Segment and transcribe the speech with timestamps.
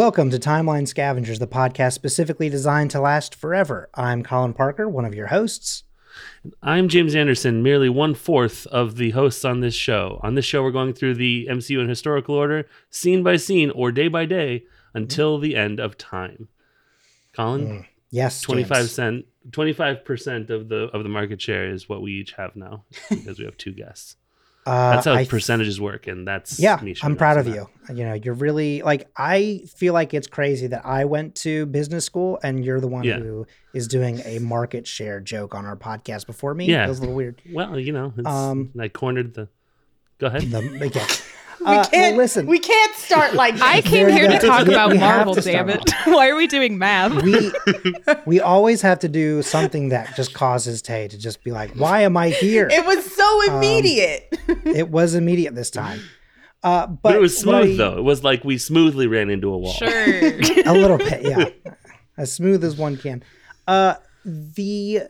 [0.00, 3.90] Welcome to Timeline Scavengers, the podcast specifically designed to last forever.
[3.92, 5.84] I'm Colin Parker, one of your hosts.
[6.62, 10.18] I'm James Anderson, merely one fourth of the hosts on this show.
[10.22, 13.92] On this show, we're going through the MCU in historical order, scene by scene or
[13.92, 14.64] day by day,
[14.94, 16.48] until the end of time.
[17.34, 17.86] Colin, mm.
[18.10, 22.00] Yes, twenty five cent, twenty five percent of the of the market share is what
[22.00, 24.16] we each have now because we have two guests.
[24.66, 27.66] Uh, That's how percentages work, and that's Yeah, I'm proud of on you.
[27.88, 32.04] You know, you're really like I feel like it's crazy that I went to business
[32.04, 33.18] school and you're the one Yeah.
[33.18, 36.66] who is doing a market share joke on our podcast before me.
[36.66, 36.84] Yeah.
[36.84, 37.40] Feels a little weird.
[37.50, 39.48] Well, you know, it's, Um, I cornered the.
[40.18, 40.42] Go ahead.
[40.42, 41.06] The, yeah.
[41.60, 42.46] We Uh, well, can't listen.
[42.46, 43.62] We can't start like this.
[43.62, 45.82] I came There here you to talk We- about we Marvel, to damn it.
[46.06, 47.22] Why are we doing math?
[47.22, 47.52] we
[48.26, 52.00] we always have to do something that just causes Tay to just be like, "Why
[52.02, 54.38] am I here?" It was so immediate.
[54.64, 56.00] it was immediate this time.
[56.62, 57.98] Uh, but, But, it was smooth I- though.
[57.98, 59.72] It was like we smoothly ran into a wall.
[59.72, 59.88] Sure.
[59.88, 61.48] a little bit, yeah,
[62.16, 63.22] as smooth as one can.
[63.68, 63.94] Uh,
[64.24, 65.02] the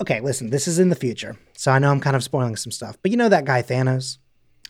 [0.00, 2.70] okay, listen, this is in the future, so I know I'm kind of spoiling some
[2.72, 4.18] stuff, but you know that guy Thanos.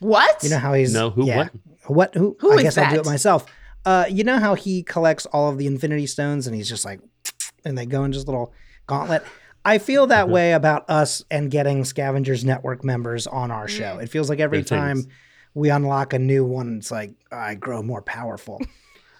[0.01, 0.43] What?
[0.43, 1.37] You know how he's No, who, yeah.
[1.37, 1.53] what?
[1.87, 2.15] What?
[2.15, 2.37] Who?
[2.41, 3.47] Who I is guess I'll do it myself.
[3.85, 7.01] Uh, you know how he collects all of the Infinity Stones and he's just like,
[7.65, 8.53] and they go in just a little
[8.87, 9.23] gauntlet.
[9.65, 13.99] I feel that way about us and getting Scavengers Network members on our show.
[13.99, 15.13] It feels like every They're time famous.
[15.55, 18.61] we unlock a new one, it's like I grow more powerful.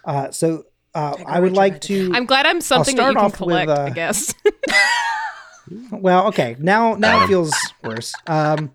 [0.05, 0.63] uh, so
[0.95, 2.11] uh, I would like to.
[2.13, 4.33] I'm glad I'm something that you can off with, collect, uh, I guess.
[5.91, 6.55] Well, okay.
[6.59, 8.13] Now now it feels worse.
[8.27, 8.71] Um,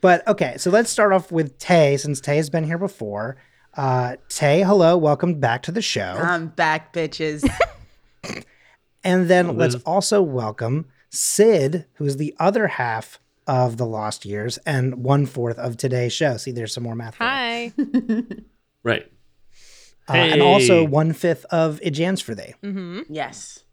[0.00, 3.36] but okay, so let's start off with Tay, since Tay has been here before.
[3.76, 6.16] Uh, Tay, hello, welcome back to the show.
[6.20, 7.48] I'm back, bitches.
[9.04, 15.04] and then let's also welcome Sid, who's the other half of the Lost Years and
[15.04, 16.36] one fourth of today's show.
[16.36, 17.16] See, there's some more math.
[17.16, 17.72] Hi.
[18.82, 19.10] Right.
[20.08, 22.52] Uh, and also one fifth of Ijans for Thee,
[23.08, 23.63] yes.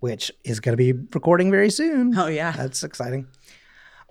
[0.00, 2.16] Which is going to be recording very soon.
[2.18, 2.52] Oh yeah.
[2.52, 3.26] That's exciting.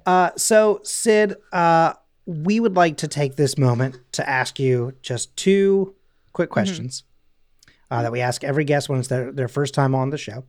[0.06, 1.94] Uh, so, Sid, uh,
[2.26, 5.96] we would like to take this moment to ask you just two
[6.34, 7.04] quick questions
[7.92, 10.46] uh, that we ask every guest when it's their, their first time on the show.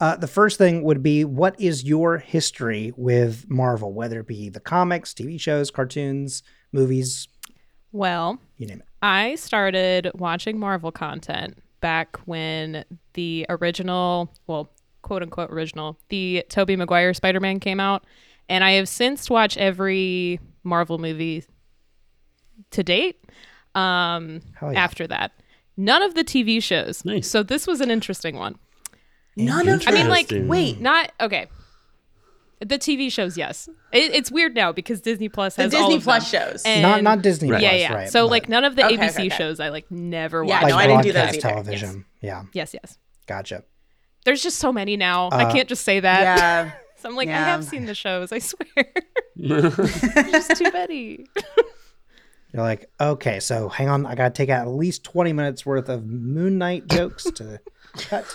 [0.00, 4.48] Uh, the first thing would be what is your history with Marvel, whether it be
[4.48, 6.42] the comics, TV shows, cartoons,
[6.72, 7.28] movies,
[7.92, 8.86] Well, you name it?
[9.02, 14.70] I started watching Marvel content back when the original, well,
[15.02, 18.04] quote unquote original, the Tobey Maguire Spider Man came out.
[18.48, 21.44] And I have since watched every Marvel movie
[22.72, 23.24] to date
[23.74, 24.72] um, yeah.
[24.72, 25.32] after that.
[25.76, 27.04] None of the TV shows.
[27.04, 27.28] Nice.
[27.28, 28.56] So this was an interesting one.
[29.36, 30.80] None of I mean, like, wait.
[30.80, 31.46] Not okay.
[32.60, 33.68] The TV shows, yes.
[33.90, 36.50] It, it's weird now because Disney Plus The has all Disney of Plus them.
[36.52, 36.62] shows.
[36.64, 37.60] And- not not Disney Right.
[37.60, 37.94] Plus, yeah, yeah.
[37.94, 38.08] right?
[38.10, 39.28] so like none of the Okay, ABC okay, okay.
[39.30, 40.62] shows I like never Yeah, watched.
[40.64, 41.54] like no, I didn't do those broadcast either.
[41.54, 42.04] television.
[42.20, 42.98] Yeah, Yes, yes.
[43.26, 43.64] gotcha.
[44.26, 45.28] There's just so many now.
[45.30, 46.22] I Uh, can't just say that.
[46.22, 46.72] yeah.
[46.98, 48.30] so I'm like, I have seen the shows.
[48.32, 48.66] I swear.
[49.36, 49.74] There's
[50.30, 51.24] just too many.
[52.52, 55.88] You're like, okay, so hang on, I gotta take out at least 20 minutes worth
[55.88, 57.60] of Moon Knight jokes to
[57.96, 58.26] cut.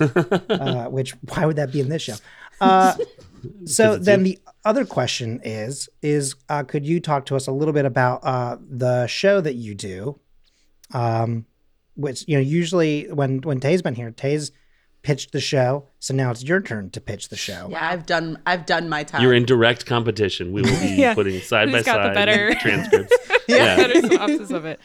[0.50, 2.16] Uh, which why would that be in this show?
[2.62, 2.96] Uh,
[3.66, 4.34] so then you.
[4.34, 8.22] the other question is, is uh, could you talk to us a little bit about
[8.24, 10.20] uh, the show that you do?
[10.94, 11.46] Um,
[11.96, 14.52] which you know, usually when when Tay's been here, Tay's
[15.02, 17.68] pitched the show, so now it's your turn to pitch the show.
[17.72, 19.22] Yeah, I've done I've done my time.
[19.22, 20.52] You're in direct competition.
[20.52, 21.14] We will be Yeah.
[21.14, 23.16] putting side by Who's got the side better- transcripts.
[23.48, 23.76] yeah.
[23.78, 24.80] Better synopsis of it.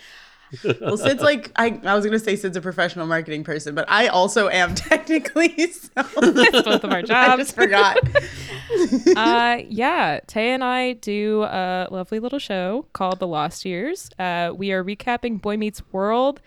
[0.81, 4.09] Well, Sid's like I, I was gonna say Sid's a professional marketing person, but I
[4.09, 5.55] also am technically.
[5.73, 7.43] So It's both of our I jobs.
[7.43, 7.99] just forgot.
[9.17, 14.11] uh, yeah, Tay and I do a lovely little show called The Lost Years.
[14.19, 16.41] Uh, we are recapping Boy Meets World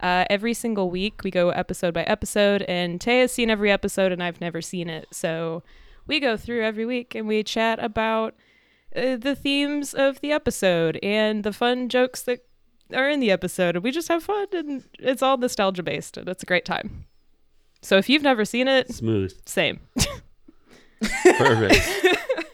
[0.00, 1.22] uh, every single week.
[1.24, 4.88] We go episode by episode, and Tay has seen every episode, and I've never seen
[4.88, 5.06] it.
[5.12, 5.62] So
[6.06, 8.34] we go through every week and we chat about
[8.96, 12.40] uh, the themes of the episode and the fun jokes that
[12.94, 13.76] are in the episode.
[13.76, 17.06] And we just have fun, and it's all nostalgia based, and it's a great time.
[17.82, 19.32] So if you've never seen it, Smooth.
[19.46, 19.80] same.
[21.38, 22.06] Perfect.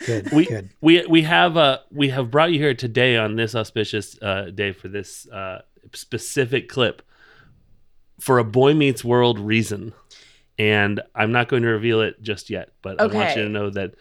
[0.07, 0.71] Good, we good.
[0.81, 4.71] we we have uh we have brought you here today on this auspicious uh, day
[4.71, 5.63] for this uh,
[5.93, 7.03] specific clip
[8.21, 9.93] for a boy meets world reason
[10.59, 13.69] and i'm not going to reveal it just yet but i want you to know
[13.69, 13.95] that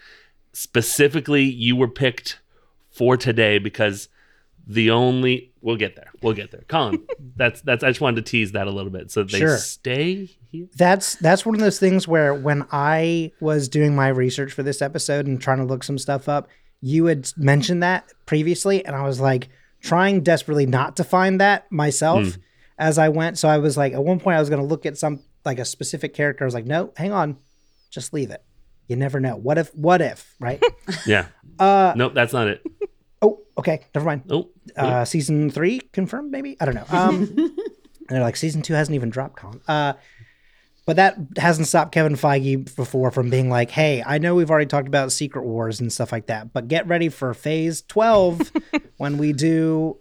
[0.53, 2.39] specifically you were picked
[2.91, 4.07] for today because
[4.67, 8.29] the only we'll get there we'll get there colin that's that's i just wanted to
[8.29, 9.57] tease that a little bit so they Sure.
[9.57, 14.53] stay here That's that's one of those things where when I was doing my research
[14.53, 16.47] for this episode and trying to look some stuff up,
[16.81, 19.49] you had mentioned that previously, and I was like
[19.81, 22.37] trying desperately not to find that myself.
[22.77, 23.37] as I went.
[23.37, 25.59] So I was like, at one point, I was going to look at some like
[25.59, 26.43] a specific character.
[26.43, 27.37] I was like, no, hang on,
[27.91, 28.41] just leave it.
[28.87, 29.35] You never know.
[29.35, 29.75] What if?
[29.75, 30.35] What if?
[30.39, 30.63] Right?
[31.05, 31.27] Yeah.
[31.59, 32.61] uh, Nope, that's not it.
[33.21, 34.23] Oh, okay, never mind.
[34.25, 34.53] Nope.
[34.75, 36.57] Uh, season three confirmed, maybe.
[36.59, 36.85] I don't know.
[36.89, 37.51] Um, and
[38.09, 39.61] they're like, season two hasn't even dropped, Colin.
[39.67, 39.93] Uh,
[40.85, 44.67] but that hasn't stopped Kevin Feige before from being like, hey, I know we've already
[44.67, 48.51] talked about Secret Wars and stuff like that, but get ready for phase 12
[48.97, 49.97] when we do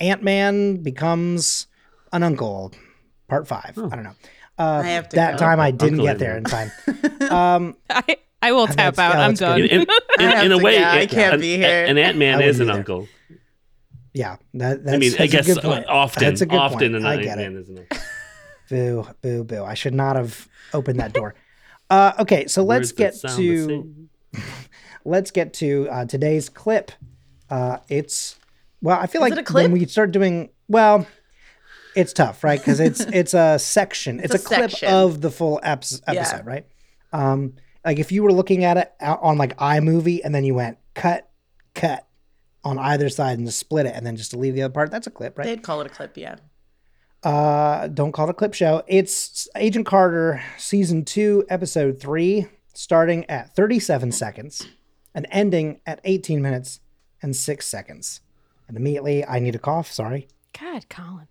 [0.00, 1.66] Ant Man becomes
[2.12, 2.72] an uncle,
[3.28, 3.76] part five.
[3.76, 4.14] I don't know.
[4.58, 5.38] Uh, I have to that go.
[5.38, 6.70] time I didn't Uncle get there in time.
[7.26, 9.14] Um, I, I will tap That's- out.
[9.14, 9.60] yeah, I'm that's done.
[9.60, 9.80] In, in,
[10.20, 10.84] in, in a to way, go.
[10.84, 11.84] I can't an- be here.
[11.86, 12.78] An Ant Man is an either.
[12.78, 13.08] uncle.
[14.12, 15.86] yeah, that, that's, I mean, I that's a guess good point.
[15.86, 16.94] often, That's a good often point.
[16.96, 17.36] an I Ant.
[17.38, 17.98] Man is an uncle.
[18.68, 19.62] Boo, boo, boo.
[19.64, 21.36] I should not have opened that door.
[21.88, 23.66] Uh, okay, so let's Words that get sound the
[24.32, 24.42] to
[25.04, 26.90] let's get to uh, today's clip.
[27.48, 28.36] Uh, it's
[28.82, 29.62] well, I feel Is like it a clip?
[29.64, 31.06] when we start doing well,
[31.94, 32.58] it's tough, right?
[32.58, 34.18] Because it's it's a section.
[34.18, 34.88] It's, It's a, a clip section.
[34.92, 36.20] of the full eps- Yeah.
[36.20, 36.66] episode, right?
[37.12, 37.52] Um,
[37.86, 40.76] like if you were looking at it out on like iMovie and then you went
[40.94, 41.30] cut,
[41.74, 42.04] cut
[42.64, 44.90] on either side and just split it and then just to leave the other part,
[44.90, 45.44] that's a clip, right?
[45.44, 46.36] They'd call it a clip, yeah.
[47.22, 48.82] Uh, don't call it a clip show.
[48.88, 54.66] It's Agent Carter season two, episode three, starting at 37 seconds
[55.14, 56.80] and ending at 18 minutes
[57.22, 58.20] and six seconds.
[58.66, 59.92] And immediately, I need a cough.
[59.92, 60.26] Sorry.
[60.58, 61.28] God, Colin.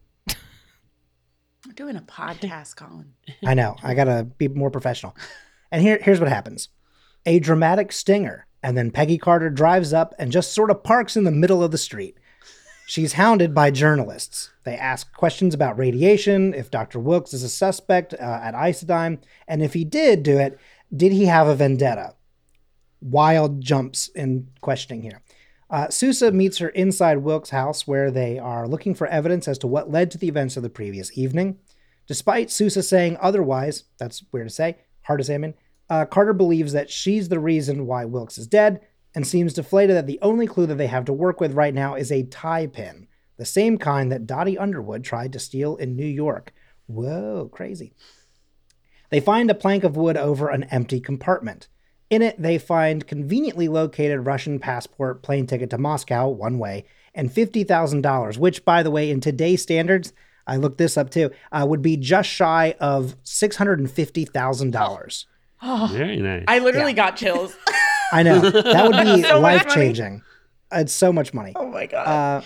[1.65, 3.13] We're doing a podcast, Colin.
[3.45, 3.75] I know.
[3.83, 5.15] I gotta be more professional.
[5.75, 6.69] And here, here's what happens:
[7.25, 11.25] a dramatic stinger, and then Peggy Carter drives up and just sort of parks in
[11.25, 12.17] the middle of the street.
[12.87, 14.51] She's hounded by journalists.
[14.63, 16.97] They ask questions about radiation, if Dr.
[16.97, 19.19] Wilkes is a suspect uh, at Isodyne,
[19.49, 20.57] and if he did do it,
[20.95, 22.13] did he have a vendetta?
[23.01, 25.23] Wild jumps in questioning here.
[25.69, 29.67] Uh, Sousa meets her inside Wilkes' house where they are looking for evidence as to
[29.67, 31.57] what led to the events of the previous evening.
[32.07, 35.53] Despite Sousa saying otherwise, that's weird to say, hard to say, I mean,
[35.89, 38.81] uh, Carter believes that she's the reason why Wilkes is dead
[39.13, 41.95] and seems deflated that the only clue that they have to work with right now
[41.95, 46.05] is a tie pin, the same kind that Dottie Underwood tried to steal in New
[46.05, 46.53] York.
[46.87, 47.93] Whoa, crazy.
[49.09, 51.67] They find a plank of wood over an empty compartment.
[52.09, 57.31] In it, they find conveniently located Russian passport, plane ticket to Moscow, one way, and
[57.31, 60.13] $50,000, which, by the way, in today's standards,
[60.45, 65.25] I looked this up too, uh, would be just shy of $650,000.
[65.91, 66.45] Very nice.
[66.47, 67.55] I literally got chills.
[68.11, 68.39] I know.
[68.49, 70.21] That would be So life changing.
[70.71, 71.53] It's so much money.
[71.55, 72.07] oh my god.
[72.07, 72.41] Uh,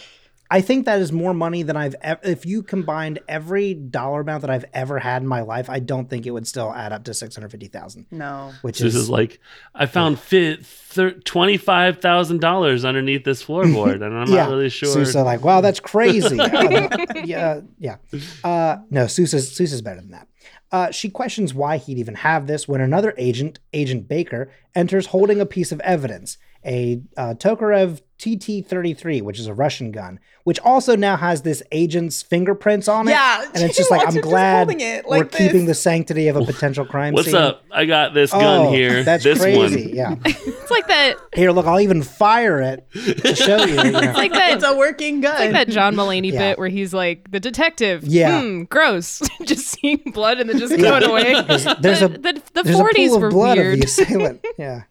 [0.51, 2.19] I think that is more money than I've ever.
[2.23, 6.09] If you combined every dollar amount that I've ever had in my life, I don't
[6.09, 8.07] think it would still add up to six hundred fifty thousand.
[8.09, 8.51] no.
[8.63, 9.39] Which This is, is like
[9.75, 14.45] I found fit thir- twenty five thousand dollars underneath this floorboard, and I'm yeah.
[14.45, 14.91] not really sure.
[14.91, 16.39] Sousa like, wow, that's crazy.
[16.39, 17.97] Uh, yeah, yeah.
[18.43, 20.27] Uh, no, Sousa's Sousa's better than that.
[20.71, 25.41] Uh, she questions why he'd even have this when another agent, Agent Baker, enters holding
[25.41, 30.95] a piece of evidence, a uh, Tokarev TT-33, which is a Russian gun, which also
[30.95, 33.11] now has this agent's fingerprints on it.
[33.11, 36.35] Yeah, and it's just like I'm glad holding it we're like keeping the sanctity of
[36.35, 37.13] a potential crime scene.
[37.15, 37.35] What's scene.
[37.37, 37.63] up?
[37.71, 39.03] I got this gun Oh, here.
[39.03, 39.85] That's this crazy.
[39.87, 39.95] one.
[39.95, 40.15] Yeah.
[40.69, 41.15] It's like that.
[41.33, 43.73] Here, look, I'll even fire it to show you.
[43.81, 43.99] you know.
[44.01, 44.51] It's like that.
[44.53, 45.33] It's a working gun.
[45.39, 46.49] like that John Mulaney Yeah.
[46.51, 48.03] bit where he's like the detective.
[48.03, 48.39] Yeah.
[48.39, 49.19] Hmm, gross.
[49.45, 51.41] just seeing blood and then just going away.
[51.81, 53.73] There's a the, the, there's a 40s pool were of blood weird.
[53.73, 54.45] of the assailant.
[54.59, 54.83] Yeah.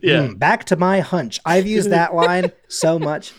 [0.00, 0.28] Yeah.
[0.28, 1.38] Hmm, back to my hunch.
[1.44, 3.32] I've used that line so much.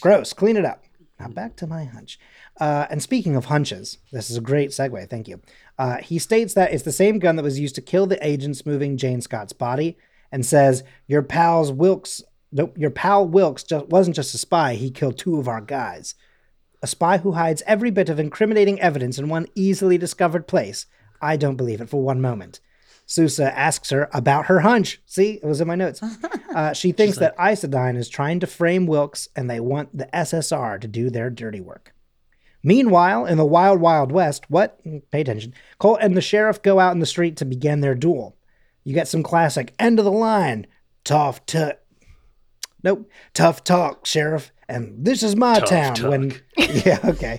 [0.00, 0.32] Gross.
[0.32, 0.84] Clean it up.
[1.18, 2.18] Now back to my hunch.
[2.60, 5.08] Uh, and speaking of hunches, this is a great segue.
[5.08, 5.40] Thank you.
[5.78, 8.66] Uh, he states that it's the same gun that was used to kill the agents
[8.66, 9.96] moving Jane Scott's body,
[10.30, 12.22] and says your pal's Wilkes.
[12.50, 14.74] Nope, your pal Wilkes just wasn't just a spy.
[14.74, 16.14] He killed two of our guys.
[16.82, 20.86] A spy who hides every bit of incriminating evidence in one easily discovered place.
[21.20, 22.60] I don't believe it for one moment.
[23.12, 25.00] Sousa asks her about her hunch.
[25.06, 26.00] See, it was in my notes.
[26.52, 30.78] Uh, she thinks that Isodyne is trying to frame Wilkes and they want the SSR
[30.82, 31.94] to do their dirty work.
[32.62, 34.78] Meanwhile, in the wild, wild west, what?
[35.10, 35.54] Pay attention.
[35.78, 38.36] Colt and the sheriff go out in the street to begin their duel.
[38.84, 40.66] You get some classic end of the line.
[41.04, 41.82] Tough tut.
[42.84, 43.08] Nope.
[43.32, 44.52] Tough talk, sheriff.
[44.68, 45.94] And this is my Tough town.
[45.94, 46.10] talk.
[46.10, 47.38] When yeah, okay.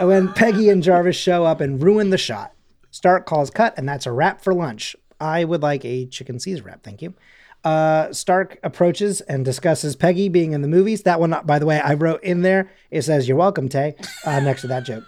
[0.00, 2.52] when Peggy and Jarvis show up and ruin the shot.
[2.90, 4.96] Stark calls cut, and that's a wrap for lunch.
[5.20, 7.14] I would like a chicken Caesar wrap, thank you.
[7.62, 11.02] Uh, Stark approaches and discusses Peggy being in the movies.
[11.02, 12.70] That one, by the way, I wrote in there.
[12.90, 15.04] It says "You're welcome, Tay," uh, next to that joke.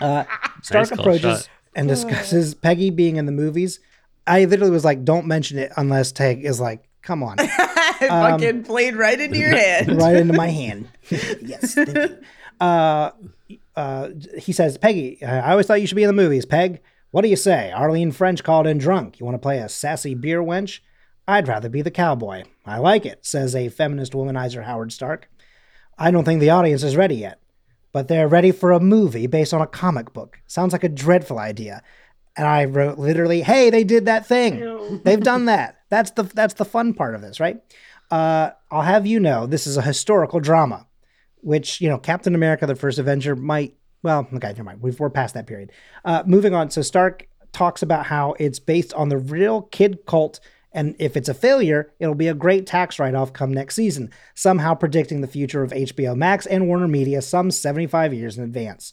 [0.00, 0.24] Uh,
[0.62, 1.48] Stark call approaches shot.
[1.76, 3.78] and discusses Peggy being in the movies.
[4.26, 7.48] I literally was like, "Don't mention it unless Tay is like, come on." It
[8.08, 9.86] fucking played right into your head.
[10.02, 10.88] right into my hand.
[11.10, 12.18] yes, thank you.
[12.60, 13.10] Uh,
[13.76, 14.08] uh,
[14.38, 16.44] he says, Peggy, I always thought you should be in the movies.
[16.46, 17.72] Peg, what do you say?
[17.72, 19.18] Arlene French called in drunk.
[19.18, 20.80] You want to play a sassy beer wench?
[21.28, 22.44] I'd rather be the cowboy.
[22.64, 25.28] I like it, says a feminist womanizer Howard Stark.
[25.98, 27.40] I don't think the audience is ready yet,
[27.92, 30.40] but they're ready for a movie based on a comic book.
[30.46, 31.82] Sounds like a dreadful idea.
[32.36, 35.00] And I wrote literally, "Hey, they did that thing.
[35.04, 35.78] They've done that.
[35.88, 37.62] That's the that's the fun part of this, right?
[38.10, 40.86] Uh, I'll have you know, this is a historical drama,
[41.38, 43.74] which you know, Captain America: The First Avenger might.
[44.06, 44.82] Well, okay, never mind.
[44.82, 45.72] We've, we're past that period.
[46.04, 46.70] Uh, moving on.
[46.70, 50.38] So Stark talks about how it's based on the real Kid Colt
[50.72, 54.10] and if it's a failure, it'll be a great tax write off come next season,
[54.34, 58.92] somehow predicting the future of HBO Max and Warner Media some 75 years in advance.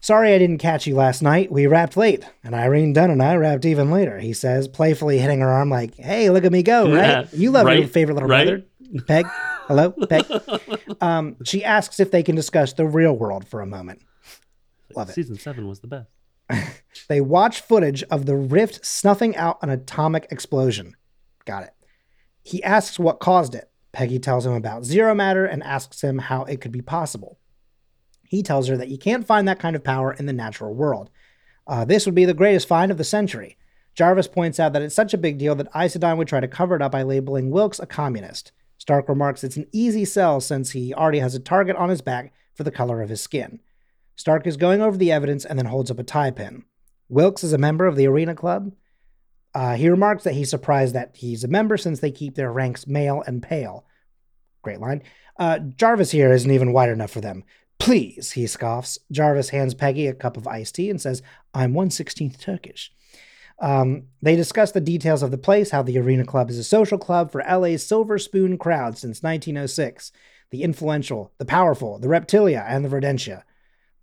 [0.00, 1.52] Sorry I didn't catch you last night.
[1.52, 5.40] We wrapped late, and Irene Dunne and I wrapped even later, he says, playfully hitting
[5.40, 7.32] her arm like, hey, look at me go, right?
[7.34, 8.46] You love your favorite little right.
[8.46, 8.64] brother.
[9.06, 9.26] Peg,
[9.66, 10.24] hello, Peg.
[11.00, 14.02] Um, she asks if they can discuss the real world for a moment.
[14.94, 15.14] Love it.
[15.14, 16.10] Season seven was the best.
[17.08, 20.96] They watch footage of the rift snuffing out an atomic explosion.
[21.44, 21.74] Got it.
[22.42, 23.70] He asks what caused it.
[23.92, 27.38] Peggy tells him about zero matter and asks him how it could be possible.
[28.24, 31.10] He tells her that you can't find that kind of power in the natural world.
[31.66, 33.56] Uh, this would be the greatest find of the century.
[33.94, 36.76] Jarvis points out that it's such a big deal that Isodyne would try to cover
[36.76, 38.52] it up by labeling Wilkes a communist.
[38.86, 42.32] Stark remarks it's an easy sell since he already has a target on his back
[42.54, 43.58] for the color of his skin.
[44.14, 46.62] Stark is going over the evidence and then holds up a tie pin.
[47.08, 48.70] Wilkes is a member of the Arena Club.
[49.52, 52.86] Uh, he remarks that he's surprised that he's a member since they keep their ranks
[52.86, 53.84] male and pale.
[54.62, 55.02] Great line.
[55.36, 57.42] Uh, Jarvis here isn't even wide enough for them.
[57.80, 59.00] Please, he scoffs.
[59.10, 62.92] Jarvis hands Peggy a cup of iced tea and says, I'm 116th Turkish.
[63.58, 66.98] Um, they discuss the details of the place, how the Arena Club is a social
[66.98, 70.12] club for LA's Silver Spoon crowd since 1906.
[70.50, 73.42] The influential, the powerful, the Reptilia, and the Verdentia.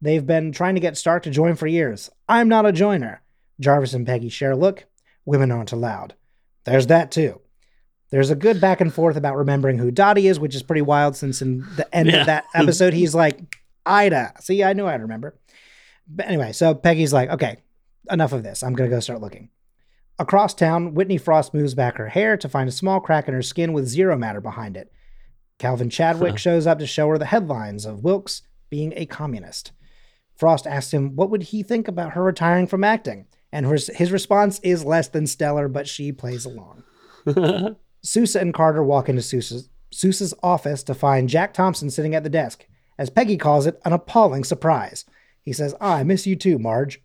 [0.02, 2.10] They've been trying to get Stark to join for years.
[2.28, 3.22] I'm not a joiner.
[3.60, 4.86] Jarvis and Peggy share a look.
[5.26, 6.16] Women aren't allowed.
[6.66, 7.40] There's that too.
[8.10, 11.16] There's a good back and forth about remembering who Dottie is, which is pretty wild
[11.16, 12.22] since in the end Yeah.
[12.22, 13.40] of that episode, he's like,
[13.86, 14.34] Ida.
[14.42, 15.36] See, I knew I'd remember.
[16.08, 17.58] But anyway, so Peggy's like, okay,
[18.10, 18.64] enough of this.
[18.64, 19.50] I'm going to go start looking.
[20.20, 23.42] Across town, Whitney Frost moves back her hair to find a small crack in her
[23.42, 24.92] skin with zero matter behind it.
[25.58, 29.72] Calvin Chadwick shows up to show her the headlines of Wilkes being a communist.
[30.36, 34.12] Frost asks him what would he think about her retiring from acting, and his, his
[34.12, 36.84] response is less than stellar, but she plays along.
[38.04, 42.30] Sousa and Carter walk into Sousa's, Sousa's office to find Jack Thompson sitting at the
[42.30, 42.68] desk.
[42.98, 45.06] As Peggy calls it, an appalling surprise.
[45.42, 47.02] He says, I miss you too, Marge.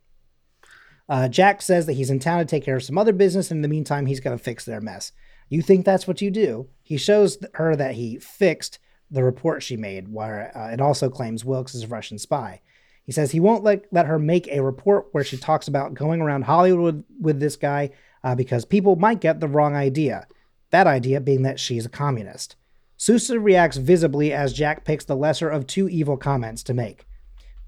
[1.08, 3.58] Uh, Jack says that he's in town to take care of some other business, and
[3.58, 5.12] in the meantime, he's going to fix their mess.
[5.48, 6.68] You think that's what you do?
[6.82, 8.78] He shows her that he fixed
[9.10, 12.60] the report she made, where uh, it also claims Wilkes is a Russian spy.
[13.04, 16.20] He says he won't let, let her make a report where she talks about going
[16.20, 17.90] around Hollywood with this guy
[18.22, 20.26] uh, because people might get the wrong idea.
[20.70, 22.56] That idea being that she's a communist.
[22.98, 27.06] Sousa reacts visibly as Jack picks the lesser of two evil comments to make.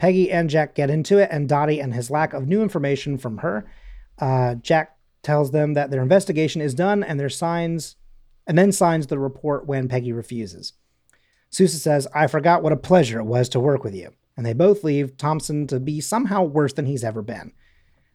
[0.01, 3.39] Peggy and Jack get into it, and Dottie and his lack of new information from
[3.39, 3.71] her.
[4.19, 7.97] Uh, Jack tells them that their investigation is done and their signs,
[8.47, 10.73] and then signs the report when Peggy refuses.
[11.51, 14.11] Sousa says, I forgot what a pleasure it was to work with you.
[14.39, 17.53] And they both leave Thompson to be somehow worse than he's ever been.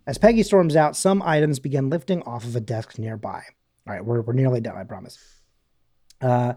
[0.07, 3.43] As Peggy storms out, some items begin lifting off of a desk nearby.
[3.87, 5.19] All right, we're, we're nearly done, I promise.
[6.19, 6.53] Uh,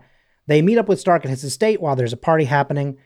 [0.47, 2.97] they meet up with Stark at his estate while there's a party happening.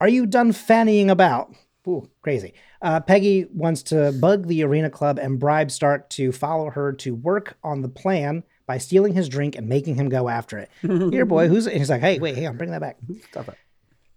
[0.00, 1.54] Are you done fannying about?
[1.88, 2.52] Ooh, crazy.
[2.82, 7.14] Uh, Peggy wants to bug the Arena Club and bribe Stark to follow her to
[7.14, 10.70] work on the plan by stealing his drink and making him go after it.
[10.82, 11.66] Here, boy, who's?
[11.66, 12.98] He's like, hey, wait, hey, I'm bringing that back.
[13.30, 13.54] Stop it.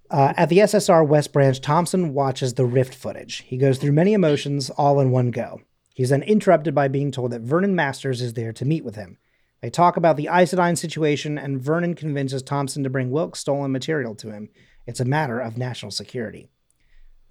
[0.10, 3.46] Uh, at the SSR West Branch, Thompson watches the Rift footage.
[3.48, 5.62] He goes through many emotions all in one go.
[5.94, 9.18] He's then interrupted by being told that Vernon Masters is there to meet with him.
[9.62, 14.16] They talk about the Isodyne situation, and Vernon convinces Thompson to bring Wilkes' stolen material
[14.16, 14.50] to him.
[14.86, 16.50] It's a matter of national security.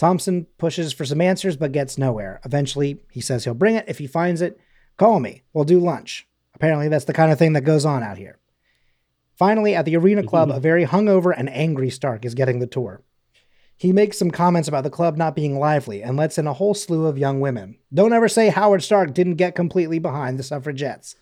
[0.00, 2.40] Thompson pushes for some answers but gets nowhere.
[2.47, 4.59] Eventually, he says he'll bring it if he finds it.
[4.97, 5.42] Call me.
[5.52, 6.26] We'll do lunch.
[6.54, 8.38] Apparently, that's the kind of thing that goes on out here.
[9.37, 10.57] Finally, at the Arena Club, mm-hmm.
[10.57, 13.02] a very hungover and angry Stark is getting the tour.
[13.76, 16.73] He makes some comments about the club not being lively and lets in a whole
[16.73, 17.76] slew of young women.
[17.92, 21.14] Don't ever say Howard Stark didn't get completely behind the suffragettes.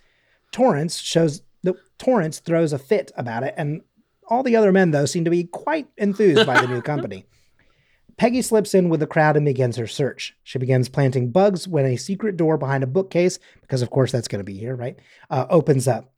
[0.52, 3.82] Torrance shows the Torrance throws a fit about it, and
[4.28, 7.26] all the other men though seem to be quite enthused by the new company.
[8.18, 10.36] Peggy slips in with the crowd and begins her search.
[10.42, 14.26] She begins planting bugs when a secret door behind a bookcase, because of course that's
[14.26, 14.98] going to be here, right?
[15.30, 16.12] Uh, opens up.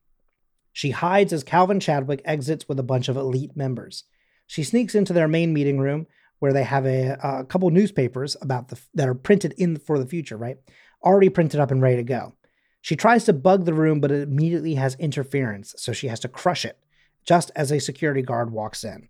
[0.73, 4.05] She hides as Calvin Chadwick exits with a bunch of elite members.
[4.47, 6.07] She sneaks into their main meeting room
[6.39, 10.07] where they have a, a couple newspapers about the that are printed in for the
[10.07, 10.57] future, right?
[11.03, 12.33] Already printed up and ready to go.
[12.81, 16.27] She tries to bug the room, but it immediately has interference, so she has to
[16.27, 16.79] crush it
[17.25, 19.09] just as a security guard walks in.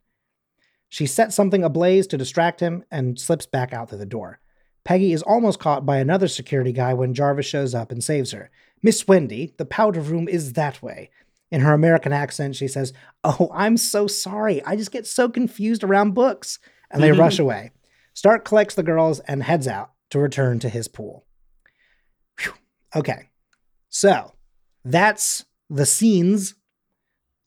[0.92, 4.42] She sets something ablaze to distract him and slips back out through the door.
[4.84, 8.52] Peggy is almost caught by another security guy when Jarvis shows up and saves her.
[8.84, 11.10] Miss Wendy, the powder room is that way.
[11.50, 12.92] In her American accent, she says,
[13.24, 14.62] Oh, I'm so sorry.
[14.66, 16.60] I just get so confused around books.
[16.92, 17.72] And they rush away.
[18.14, 21.26] Stark collects the girls and heads out to return to his pool.
[22.38, 22.52] Phew.
[22.94, 23.30] Okay.
[23.88, 24.34] So
[24.84, 26.56] that's the scenes.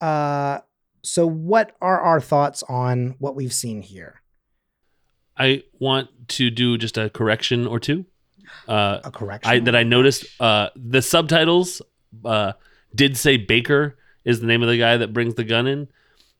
[0.00, 0.60] Uh,
[1.04, 4.22] so, what are our thoughts on what we've seen here?
[5.36, 8.06] I want to do just a correction or two.
[8.68, 9.50] Uh, A correction.
[9.50, 11.82] I that I noticed uh, the subtitles
[12.24, 12.52] uh,
[12.94, 15.88] did say Baker is the name of the guy that brings the gun in.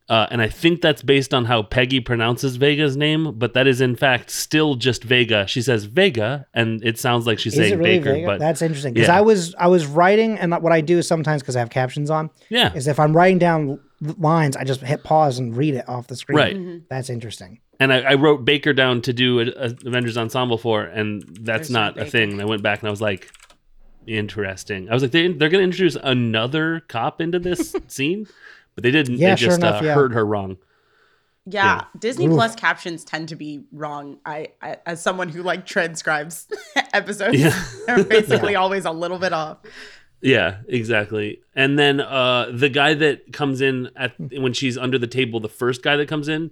[0.07, 3.81] Uh, and I think that's based on how Peggy pronounces Vega's name, but that is
[3.81, 5.47] in fact still just Vega.
[5.47, 8.13] She says Vega, and it sounds like she's Is saying really Baker.
[8.13, 8.27] Vega?
[8.27, 9.17] But That's interesting because yeah.
[9.17, 12.11] I was I was writing and what I do is sometimes because I have captions
[12.11, 13.81] on yeah, is if I'm writing down
[14.19, 16.37] lines I just hit pause and read it off the screen.
[16.37, 16.89] Right.
[16.89, 17.61] That's interesting.
[17.81, 21.69] and I, I wrote Baker down to do a, a Avengers Ensemble for, and that's
[21.69, 22.33] There's not a thing.
[22.33, 23.31] And I went back and I was like,
[24.07, 24.89] interesting.
[24.91, 28.27] I was like, they, they're going to introduce another cop into this scene,
[28.75, 29.17] but they didn't.
[29.17, 29.95] Yeah, they sure just enough, uh, yeah.
[29.95, 30.59] heard her wrong.
[31.47, 32.33] Yeah, Disney Oof.
[32.33, 34.19] Plus captions tend to be wrong.
[34.25, 36.49] I, I as someone who like transcribes
[36.95, 37.65] episodes, Yeah.
[37.87, 39.59] they're basically always a little bit off.
[40.25, 41.41] Yeah, exactly.
[41.55, 45.49] And then uh, the guy that comes in at when she's under the table, the
[45.51, 46.51] first guy that comes in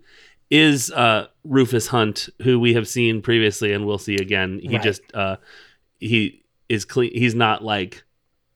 [0.51, 4.61] is uh, Rufus Hunt, who we have seen previously and we'll see again.
[4.63, 4.83] He Right.
[4.83, 5.37] just uh,
[5.99, 7.13] he is clean.
[7.15, 8.05] He's not like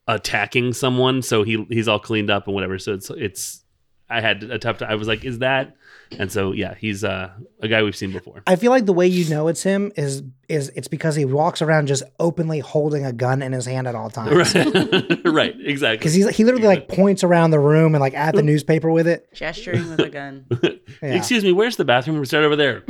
[0.07, 2.77] attacking someone, so he he's all cleaned up and whatever.
[2.77, 3.63] So it's it's.
[4.09, 4.89] I had a tough time.
[4.91, 5.75] I was like, "Is that?"
[6.17, 8.43] And so yeah, he's uh, a guy we've seen before.
[8.47, 11.61] I feel like the way you know it's him is is it's because he walks
[11.61, 14.55] around just openly holding a gun in his hand at all times.
[14.55, 15.97] right, right, exactly.
[15.97, 19.07] Because he's he literally like points around the room and like at the newspaper with
[19.07, 19.33] it.
[19.33, 20.45] Gesturing with a gun.
[20.99, 21.13] Yeah.
[21.13, 22.17] Excuse me, where's the bathroom?
[22.17, 22.83] We start over there.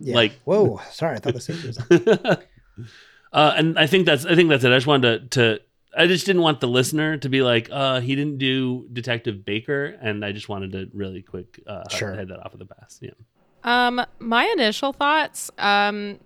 [0.00, 0.16] Yeah.
[0.16, 1.78] Like whoa, sorry, I thought the safety was
[2.24, 2.38] on.
[3.32, 4.72] Uh, and I think that's I think that's it.
[4.72, 5.62] I just wanted to, to
[5.96, 9.96] I just didn't want the listener to be like, uh, he didn't do Detective Baker,
[10.00, 12.14] and I just wanted to really quick uh, Sure.
[12.14, 12.98] head that off of the pass.
[13.00, 13.10] Yeah,
[13.64, 16.18] Um, my initial thoughts, um,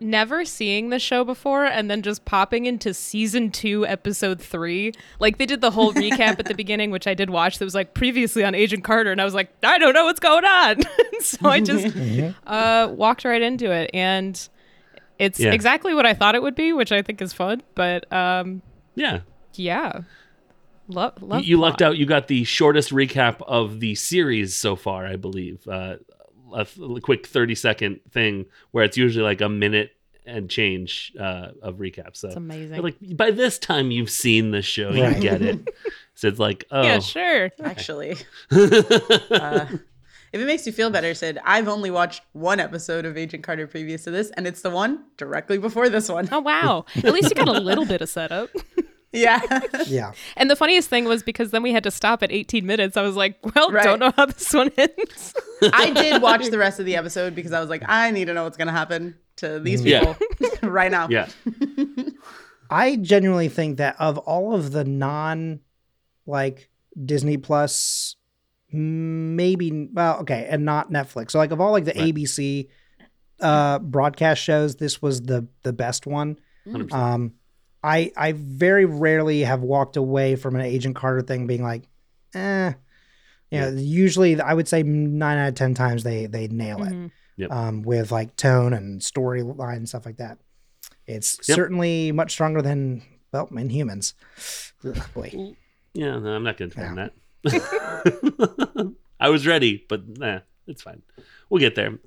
[0.00, 4.92] never seeing the show before and then just popping into season two, episode three.
[5.20, 7.58] Like they did the whole recap at the beginning, which I did watch.
[7.58, 10.20] That was like previously on Agent Carter, and I was like, I don't know what's
[10.20, 10.78] going on.
[11.20, 11.94] so I just
[12.46, 14.48] uh, walked right into it, and
[15.18, 15.52] it's Yeah.
[15.52, 17.62] exactly what I thought it would be, which I think is fun.
[17.74, 18.62] But um,
[18.94, 19.20] yeah.
[19.54, 20.00] yeah,
[20.88, 21.44] love You, love.
[21.44, 21.96] you lucked out.
[21.96, 25.66] You got the shortest recap of the series so far, I believe.
[25.68, 25.96] Uh,
[26.54, 29.90] a th- quick thirty second thing where it's usually like a minute
[30.26, 32.16] and change uh, of recap.
[32.16, 32.80] So It's amazing.
[32.82, 35.16] like by this time you've seen the show, Right.
[35.16, 35.68] you get it.
[36.14, 37.50] so it's like, oh, yeah, sure.
[37.62, 38.12] Actually,
[38.50, 39.66] uh,
[40.32, 43.66] if it makes you feel better, Sid, I've only watched one episode of Agent Carter
[43.66, 46.28] previous to this, and it's the one directly before this one.
[46.32, 46.84] Oh wow!
[46.96, 48.50] At least you got a little bit of setup.
[49.14, 49.40] Yeah.
[49.86, 50.12] Yeah.
[50.36, 52.96] And the funniest thing was because then we had to stop at 18 minutes.
[52.96, 53.84] I was like, well, Right.
[53.84, 55.34] don't know how this one ends.
[55.72, 58.34] I did watch the rest of the episode because I was like, I need to
[58.34, 60.14] know what's going to happen to these Yeah.
[60.14, 61.08] people right now.
[61.10, 61.28] yeah,
[62.70, 65.60] I genuinely think that of all of the non
[66.26, 66.70] like
[67.04, 68.16] Disney Plus,
[68.72, 71.32] maybe well, okay, and not Netflix.
[71.32, 72.14] So like of all like the Right.
[72.14, 72.68] ABC
[73.40, 76.38] uh broadcast shows, this was the the best one.
[76.66, 76.92] 100%.
[76.92, 77.32] Um
[77.84, 81.84] I I very rarely have walked away from an Agent Carter thing being like,
[82.34, 82.72] eh.
[83.50, 86.92] You know, usually I would say nine out of ten times they they nail it
[86.92, 87.10] Mhm.
[87.36, 87.50] Yep.
[87.52, 90.38] um, with like tone and storyline and stuff like that.
[91.06, 91.54] It's Yep.
[91.56, 94.14] certainly much stronger than well, Inhumans.
[94.84, 95.54] Ugh, boy,
[95.92, 97.12] Yeah, no, I'm not going to defend that.
[99.20, 101.02] I was ready, but nah, it's fine.
[101.50, 101.98] We'll get there.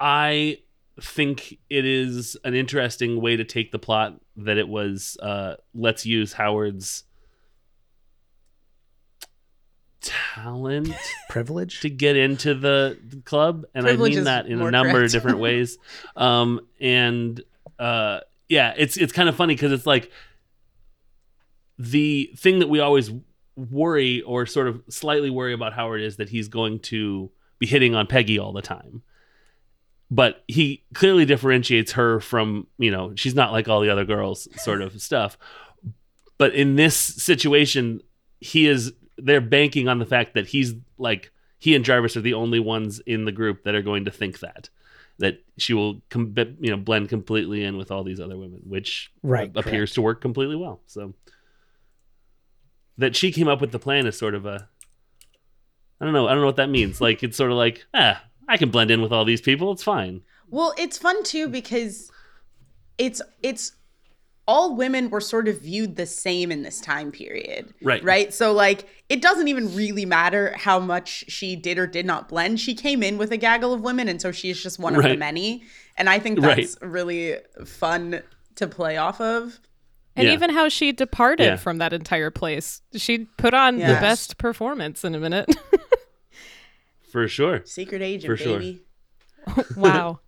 [0.00, 0.58] I
[1.00, 6.06] think it is an interesting way to take the plot that it was uh, let's
[6.06, 7.04] use Howard's
[10.00, 10.94] talent
[11.28, 11.80] privilege.
[11.80, 15.06] to get into the the club and Privilege i mean that in a number correct.
[15.06, 15.78] of different ways
[16.14, 17.42] um and
[17.80, 20.12] uh yeah it's it's kind of funny because it's like
[21.78, 23.10] the thing that we always
[23.56, 27.94] worry or sort of slightly worry about howard is that he's going to be hitting
[27.94, 29.02] on peggy all the time
[30.10, 34.48] but he clearly differentiates her from you know she's not like all the other girls
[34.62, 35.36] sort of stuff
[36.38, 38.00] but in this situation
[38.40, 42.34] he is they're banking on the fact that he's like he and Jarvis are the
[42.34, 44.68] only ones in the group that are going to think that.
[45.18, 49.10] that she will com- you know blend completely in with all these other women, which
[49.22, 50.82] Right, appears to work completely well.
[50.86, 51.14] So
[52.98, 54.68] that she came up with the plan is sort of a
[55.98, 56.26] I don't know.
[56.28, 57.00] I don't know what that means.
[57.00, 59.72] Like it's sort of like, ah, I can blend in with all these people.
[59.72, 60.22] It's fine.
[60.48, 62.10] Well, it's fun too because
[62.98, 63.72] it's it's
[64.48, 67.74] all women were sort of viewed the same in this time period.
[67.82, 68.02] Right.
[68.04, 68.32] Right.
[68.32, 72.60] So like it doesn't even really matter how much she did or did not blend.
[72.60, 75.16] She came in with a gaggle of women and so she's just one of the
[75.16, 75.64] many.
[75.96, 76.58] And I think Right.
[76.58, 78.22] that's really fun
[78.54, 79.58] to play off of.
[80.14, 80.34] And Yeah.
[80.34, 81.56] even how she departed Yeah.
[81.56, 82.80] from that entire place.
[82.94, 85.54] She put on the best performance in a minute.
[87.16, 87.62] For sure.
[87.64, 88.58] Secret agent, For sure.
[88.58, 88.82] baby.
[89.78, 90.20] wow.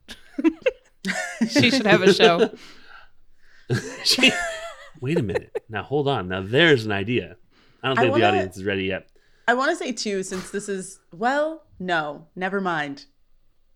[1.51, 2.51] she should have a show.
[4.05, 4.33] She-
[5.03, 5.55] Wait a minute.
[5.68, 6.29] Now hold on.
[6.29, 7.37] Now there's an idea.
[7.83, 9.07] I don't I think wanna- the audience is ready yet.
[9.46, 13.05] I want to say too, since this is well, no, never mind.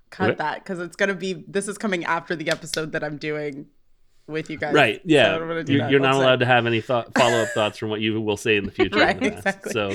[0.09, 0.37] Cut Okay.
[0.39, 1.45] that because it's gonna be.
[1.47, 3.67] This is coming after the episode that I'm doing
[4.27, 4.73] with you guys.
[4.73, 4.97] Right.
[4.97, 5.35] So Yeah.
[5.37, 5.91] I don't do you're that.
[5.91, 6.23] you're not One sec.
[6.27, 8.71] allowed to have any thought, follow up thoughts from what you will say in the
[8.71, 8.99] future.
[9.01, 9.33] Right, on that.
[9.35, 9.73] exactly.
[9.73, 9.93] So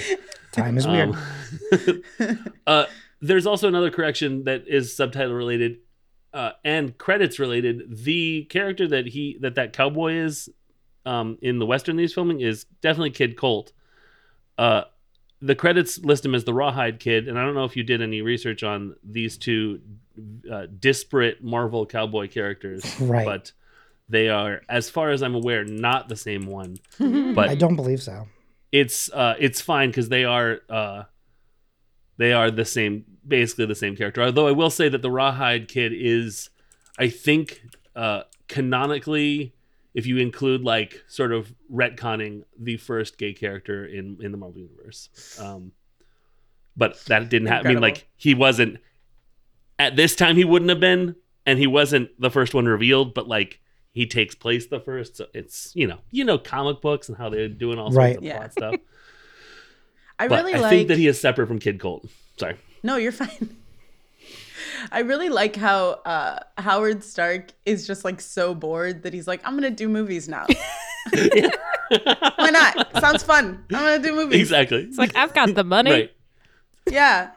[0.52, 1.16] Time is weird.
[2.20, 2.86] Um, uh,
[3.22, 5.78] there's also another correction that is subtitle related
[6.34, 8.04] uh, and credits related.
[8.04, 10.50] The character that he that that cowboy is
[11.06, 13.72] um, in the Western he's filming is definitely Kid Colt.
[14.58, 14.84] Uh,
[15.42, 18.02] the credits list him as the Rawhide Kid, and I don't know if you did
[18.02, 19.82] any research on these two
[20.52, 23.26] uh, disparate Marvel cowboy characters, Right.
[23.26, 23.52] But
[24.10, 26.78] they are, as far as I'm aware, not the same one.
[27.00, 28.28] But I don't believe so.
[28.72, 31.04] it's uh it's fine because they are uh
[32.18, 35.68] they are the same basically the same character although i will say that the rawhide
[35.68, 36.50] kid is
[36.98, 37.62] i think
[37.96, 39.54] uh canonically
[39.94, 44.62] if you include like sort of retconning the first gay character in in the marvel
[44.62, 45.72] universe um
[46.76, 48.78] but that didn't happen i mean like he wasn't
[49.80, 53.28] at this time he wouldn't have been and he wasn't the first one revealed but
[53.28, 53.60] like
[53.92, 57.30] he takes place the first so it's you know you know comic books and how
[57.30, 58.18] they're doing all sorts Right.
[58.18, 58.38] of Yeah.
[58.38, 58.76] plot stuff
[60.20, 60.70] I but really I like.
[60.70, 62.08] think that he is separate from Kid Colt.
[62.38, 62.56] Sorry.
[62.84, 63.56] No, you're fine.
[64.92, 69.42] I really like how uh, Howard Stark is just like so bored that he's like,
[69.46, 70.46] I'm gonna do movies now.
[71.12, 73.00] Why not?
[73.02, 73.64] Sounds fun.
[73.72, 74.40] I'm gonna do movies.
[74.42, 74.84] exactly.
[74.84, 75.92] It's like, I've got the money.
[75.92, 76.12] Right.
[76.90, 77.32] Yeah.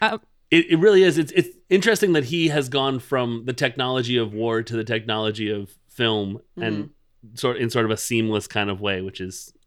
[0.00, 0.18] Uh,
[0.50, 1.18] It, it really is.
[1.18, 5.50] It's it's interesting that he has gone from the technology of war to the technology
[5.50, 6.90] of film and
[7.24, 7.36] Mm-hmm.
[7.36, 9.59] sort in sort of a seamless kind of way, which is, is, is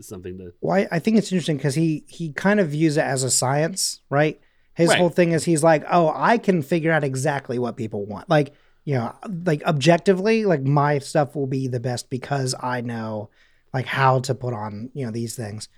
[0.00, 3.02] something to Well, I, I think it's interesting because he he kind of views it
[3.04, 4.40] as a science, right?
[4.74, 4.98] His Right.
[4.98, 8.28] whole thing is he's like, oh, I can figure out exactly what people want.
[8.28, 8.52] Like,
[8.84, 13.30] you know, like objectively, like my stuff will be the best because I know
[13.72, 15.68] like how to put on you know these things,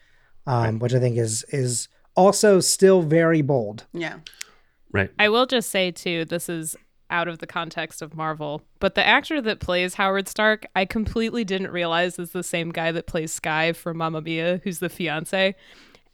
[0.47, 3.87] um, which I think is is also still very bold.
[3.93, 4.19] Yeah.
[4.93, 5.11] right.
[5.19, 6.77] I will just say too, this is
[7.11, 11.45] out of the context of Marvel, but the actor that plays Howard Stark, I completely
[11.45, 15.55] didn't realize is the same guy that plays Sky from Mamma Mia, who's the fiance.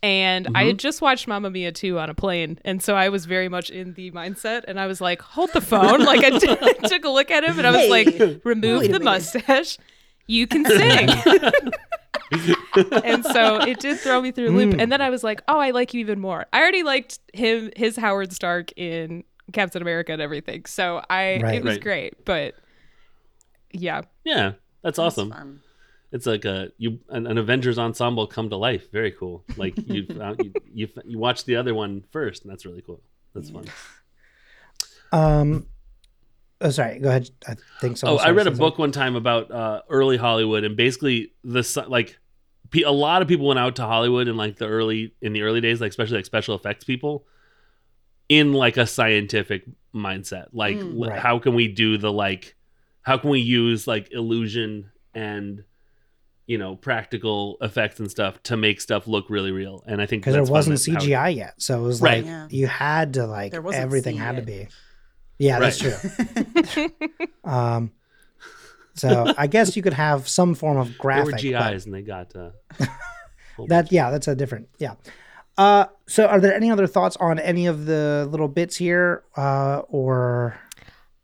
[0.02, 0.78] And I had mm-hmm.
[0.78, 3.94] just watched Mamma Mia 2 on a plane, and so I was very much in
[3.94, 7.09] the mindset, and I was like, "Hold the phone!" like I, t- I took a
[7.09, 9.78] look at him, and I was like, "Remove wait the mustache.
[10.26, 11.09] You can sing."
[13.02, 14.74] and so it did throw me through a loop.
[14.74, 14.80] Hmm.
[14.80, 16.46] And then I was like, oh, I like you even more.
[16.52, 20.64] I already liked him, his Howard Stark in Captain America and everything.
[20.66, 21.54] So I, Right.
[21.57, 21.80] it was Right.
[21.83, 22.24] great.
[22.24, 22.54] But
[23.72, 24.52] yeah, Yeah,
[24.83, 25.30] that's awesome.
[25.30, 25.61] Fun.
[26.12, 28.90] It's like a you an, an Avengers ensemble come to life.
[28.92, 29.44] Very cool.
[29.57, 33.02] Like you uh, you, you you watch the other one first, and that's really cool.
[33.35, 33.64] That's fun.
[35.12, 35.66] Um,
[36.61, 37.30] oh, sorry, go ahead.
[37.48, 38.09] I think so.
[38.09, 42.16] Oh, I read a book one time about uh, early Hollywood, and basically the like
[42.85, 45.61] a lot of people went out to Hollywood in like the early in the early
[45.61, 47.26] days, like especially like special effects people,
[48.28, 50.46] in like a scientific mindset.
[50.52, 51.08] Like, Mm.
[51.08, 51.18] Right.
[51.18, 52.54] how can we do the like,
[53.02, 55.64] how can we use like illusion and
[56.46, 59.82] you know practical effects and stuff to make stuff look really real?
[59.87, 62.18] And I think because there wasn't that Howard- CGI yet, so it was Right.
[62.18, 62.46] like Yeah.
[62.50, 64.68] you had to like There everything C had to be.
[65.38, 65.94] Yeah, that's true.
[67.44, 67.92] Um,
[68.94, 71.26] so I guess you could have some form of There graphic.
[71.26, 71.40] were but
[71.72, 72.50] GIs and they got uh,
[73.68, 74.94] That yeah, that's a different yeah.
[75.56, 79.82] Uh, so are there any other thoughts on any of the little bits here, uh,
[79.88, 80.58] or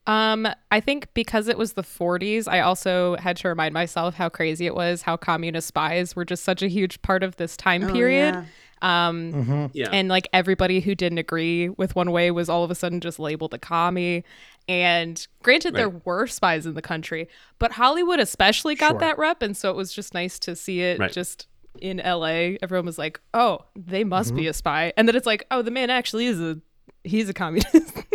[0.07, 4.29] Um, I think because it was the 40s, I also had to remind myself how
[4.29, 7.85] crazy it was, how communist spies were just such a huge part of this time
[7.85, 8.35] Oh, period.
[8.35, 8.45] yeah.
[8.83, 9.71] Um, Mhm.
[9.75, 9.91] yeah.
[9.93, 13.19] and like everybody who didn't agree with one way was all of a sudden just
[13.19, 14.25] labeled a commie.
[14.69, 19.01] And granted, there were spies in the country, but Hollywood especially got Sure.
[19.01, 21.13] that rep, and so it was just nice to see it Right.
[21.13, 21.47] just
[21.81, 22.57] in LA.
[22.63, 24.37] Everyone was like, "Oh, they must Mm-hmm.
[24.39, 26.59] be a spy," and then it's like, "Oh, the man actually is a
[27.05, 27.93] he's a communist."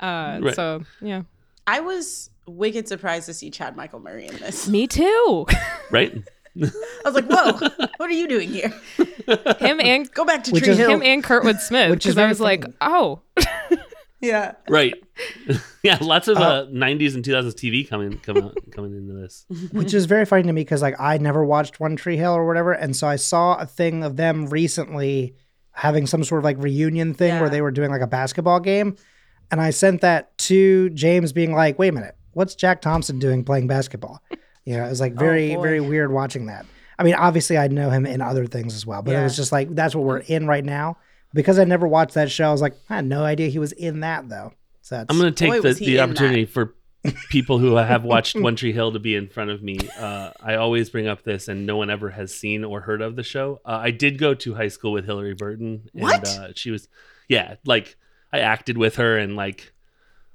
[0.00, 0.54] Uh, Right.
[0.54, 1.22] So yeah,
[1.66, 4.68] I was wicked surprised to see Chad Michael Murray in this.
[4.68, 5.46] me too.
[5.90, 6.14] right?
[6.60, 6.70] I
[7.04, 8.72] was like, "Whoa, what are you doing here?
[9.58, 11.90] him and Go back to Tree is- Hill." him and Kurtwood Smith.
[11.90, 13.20] Which Because I very was like, oh,
[14.20, 14.94] yeah, Right.
[15.82, 19.46] yeah, lots of uh, 90s and 2000s TV coming coming coming into this.
[19.72, 22.46] which is very funny to me because like I never watched One Tree Hill or
[22.46, 25.34] whatever, and so I saw a thing of them recently
[25.72, 27.40] having some sort of like reunion thing Yeah.
[27.40, 28.96] where they were doing like a basketball game,
[29.50, 33.44] and I sent that to James, being like, "Wait a minute, what's Jack Thompson doing
[33.44, 34.20] playing basketball?"
[34.64, 35.62] You know, it was like very boy.
[35.62, 36.66] very weird watching that.
[36.98, 39.52] I mean, obviously I know him in other things as well, but it was just
[39.52, 40.98] like that's what we're in right now.
[41.34, 43.72] Because I never watched that show, I was like, I had no idea he was
[43.72, 44.52] in that though.
[44.80, 46.74] So that's, I'm going to take Boy, the, the in opportunity for
[47.28, 49.78] people who have watched One Tree Hill to be in front of me.
[49.98, 53.16] Uh, I always bring up this, and no one ever has seen or heard of
[53.16, 53.60] the show.
[53.64, 55.88] Uh, I did go to high school with Hilarie Burton.
[55.94, 56.28] And, What?
[56.28, 56.88] Uh, she was,
[57.28, 57.96] yeah, like
[58.32, 59.72] I acted with her and like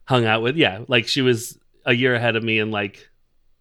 [0.05, 3.09] hung out with, yeah, like she was a year ahead of me, and like,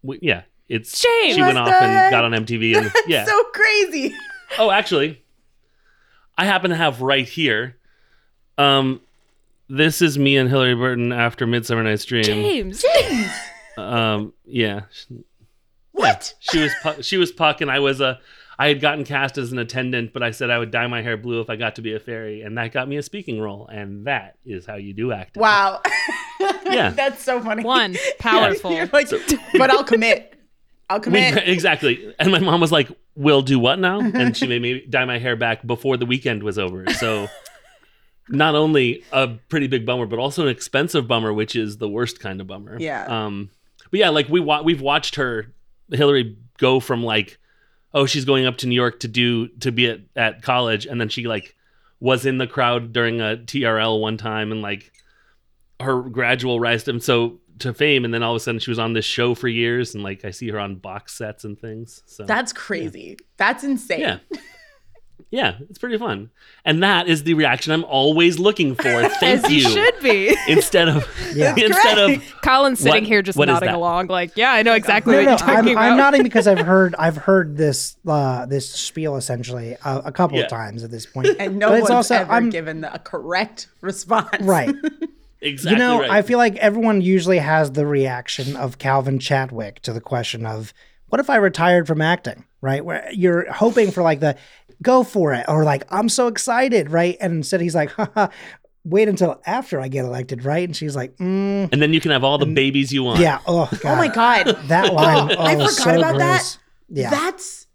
[0.03, 1.35] w- yeah, it's James!
[1.35, 3.25] she went off the and got on MTV, and yeah.
[3.25, 4.15] so crazy.
[4.57, 5.22] Oh, actually,
[6.37, 7.77] I happen to have right here.
[8.57, 9.01] Um,
[9.69, 12.23] this is me and Hilarie Burton after Midsummer Night's Dream.
[12.23, 12.83] James.
[13.77, 14.81] Um, yeah,
[15.91, 16.33] What?
[16.39, 18.19] she was Pu- she was Puck, and I was a.
[18.59, 21.17] I had gotten cast as an attendant, but I said I would dye my hair
[21.17, 23.67] blue if I got to be a fairy, and that got me a speaking role,
[23.67, 25.41] and that is how you do acting.
[25.41, 25.81] Wow.
[26.69, 26.89] Yeah.
[26.95, 27.63] that's so funny.
[27.63, 28.71] One, powerful.
[28.73, 29.09] You're like,
[29.57, 30.32] but I'll commit.
[30.93, 31.47] I'll We- commit.
[31.47, 32.13] exactly.
[32.19, 35.17] And my mom was like, "We'll do what now?" And she made me dye my
[35.17, 36.85] hair back before the weekend was over.
[36.93, 37.27] So,
[38.29, 42.19] not only a pretty big bummer, but also an expensive bummer, which is the worst
[42.19, 42.77] kind of bummer.
[42.79, 43.05] Yeah.
[43.05, 43.49] Um.
[43.91, 45.51] But yeah, like we wa- we've watched her,
[45.91, 47.37] Hilarie, go from like,
[47.93, 50.99] oh, she's going up to New York to do to be at at college, and
[51.01, 51.55] then she like
[51.99, 54.91] was in the crowd during a TRL one time, and like
[55.79, 58.79] her gradual rise to so to fame, and then all of a sudden she was
[58.79, 62.03] on this show for years, and like I see her on box sets and things.
[62.05, 63.17] So That's crazy.
[63.37, 63.99] That's insane.
[64.01, 64.17] yeah,
[65.29, 66.29] yeah, it's pretty fun,
[66.65, 68.83] and that is the reaction I'm always looking for.
[69.19, 70.35] Thank As you should be.
[70.47, 71.55] Instead of Yeah.
[71.57, 75.17] instead of Colin sitting What- here just nodding along, like, yeah, I know exactly no,
[75.19, 75.91] what no, you're talking I'm, about.
[75.91, 80.37] I'm nodding because I've heard I've heard this uh, this spiel essentially a, a couple
[80.37, 80.43] Yeah.
[80.43, 81.29] of times at this point.
[81.39, 84.29] And no But one's it's also- ever I'm- given the, a correct response.
[84.41, 84.73] right.
[85.43, 86.09] Exactly you know, right.
[86.09, 90.73] I feel like everyone usually has the reaction of Calvin Chadwick to the question of
[91.07, 92.83] what if I retired from acting, right?
[92.83, 94.35] Where you're hoping for like the
[94.81, 97.17] go for it or like I'm so excited, right?
[97.21, 98.27] And instead he's like, Haha,
[98.83, 100.67] wait until after I get elected, right?
[100.67, 103.19] And she's like, mm, and then you can have all the babies you want.
[103.19, 104.45] yeah, oh god, Oh my god.
[104.67, 106.57] that line, oh, I forgot so about that.
[106.89, 107.67] Yeah, That's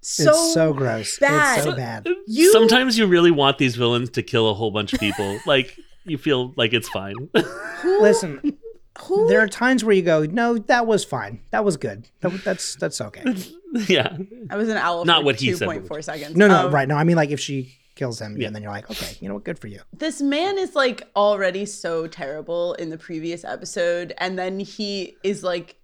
[0.00, 1.18] so, it's so gross.
[1.18, 1.58] bad.
[1.58, 2.08] It's so bad.
[2.26, 5.38] You Sometimes you really want these villains to kill a whole bunch of people.
[5.46, 5.76] like
[6.08, 7.14] you feel like it's fine.
[7.84, 8.56] Listen,
[9.00, 12.32] who there are times where you go, no, that was fine, that was good, that,
[12.44, 13.22] that's that's okay.
[13.86, 14.16] yeah.
[14.50, 16.36] I was an owl Not for what he two said, point but- four seconds.
[16.36, 16.88] No, no, Um, right.
[16.88, 18.46] No, I mean like if she kills him, Yeah.
[18.46, 19.80] and then you're like, okay, you know what, good for you.
[19.92, 25.42] This man is like already so terrible in the previous episode, and then he is
[25.42, 25.76] like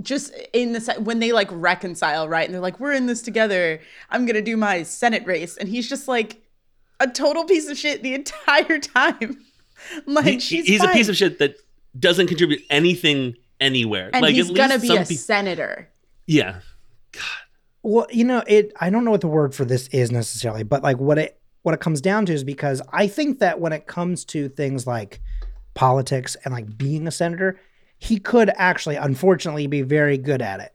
[0.00, 2.44] just in the se- when they like reconcile, right?
[2.44, 3.80] And they're like, "We're in this together.
[4.10, 6.40] I'm gonna do my Senate race," and he's just like
[7.00, 9.38] a total piece of shit the entire time.
[10.06, 11.54] Like, He- she's he's a piece of shit that
[11.98, 14.10] doesn't contribute anything anywhere.
[14.12, 15.88] and like he's at gonna least be some a pe- senator.
[16.26, 16.60] yeah.
[17.12, 17.22] God.
[17.84, 18.72] Well, you know, it.
[18.80, 21.74] I don't know what the word for this is necessarily, but like what it what
[21.74, 25.20] it comes down to is because I think that when it comes to things like
[25.74, 27.58] politics and like being a senator,
[27.98, 30.72] he could actually, unfortunately, be very good at it.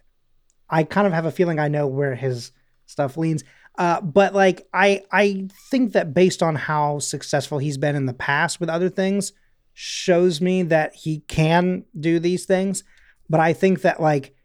[0.69, 2.51] I kind of have a feeling I know where his
[2.85, 3.43] stuff leans.
[3.77, 8.13] Uh, but like I I think that based on how successful he's been in the
[8.13, 9.33] past with other things,
[9.73, 12.83] shows me that he can do these things.
[13.29, 14.35] But I think that like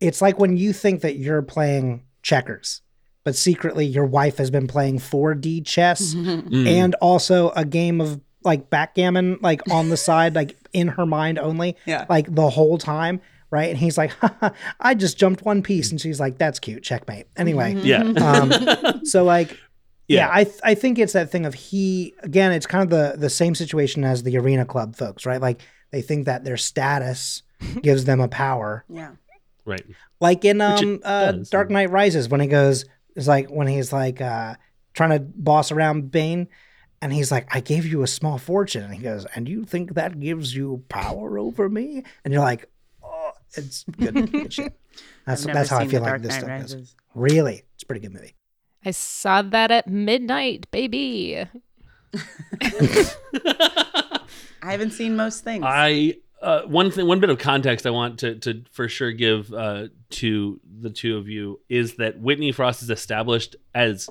[0.00, 2.82] it's like when you think that you're playing checkers,
[3.24, 6.66] but secretly your wife has been playing 4D chess Mm.
[6.66, 11.38] and also a game of like backgammon, like on the side, like in her mind
[11.38, 12.04] only, Yeah.
[12.08, 13.20] like the whole time.
[13.50, 13.70] Right.
[13.70, 14.12] And he's like,
[14.80, 15.90] I just jumped one piece.
[15.90, 16.82] And she's like, that's cute.
[16.82, 17.26] Checkmate.
[17.36, 17.74] Anyway.
[17.82, 18.02] yeah.
[18.02, 19.50] Um, so like,
[20.06, 20.30] yeah, Yeah.
[20.32, 23.30] I, th- I think it's that thing of he, again, it's kind of the, the
[23.30, 25.40] same situation as the arena club folks, right?
[25.40, 27.42] Like they think that their status
[27.82, 29.12] gives them a power Yeah.
[29.64, 29.82] right.
[30.20, 31.74] like in um uh, does, Dark yeah.
[31.74, 32.84] Knight Rises when he goes
[33.16, 34.54] it's like when he's like uh
[34.94, 36.46] trying to boss around Bane
[37.02, 39.94] and he's like I gave you a small fortune and he goes and you think
[39.94, 42.68] that gives you power over me and you're like
[43.54, 44.78] it's good, good shit
[45.26, 48.12] that's that's how I feel like this Knight stuff is really it's a pretty good
[48.14, 48.34] movie
[48.84, 51.36] I saw that at midnight, baby.
[52.62, 53.08] I
[54.62, 55.64] I haven't seen most things.
[55.66, 59.52] I uh, one thing, one bit of context I want to to for sure give
[59.52, 64.08] uh, to the two of you is that Whitney Frost is established as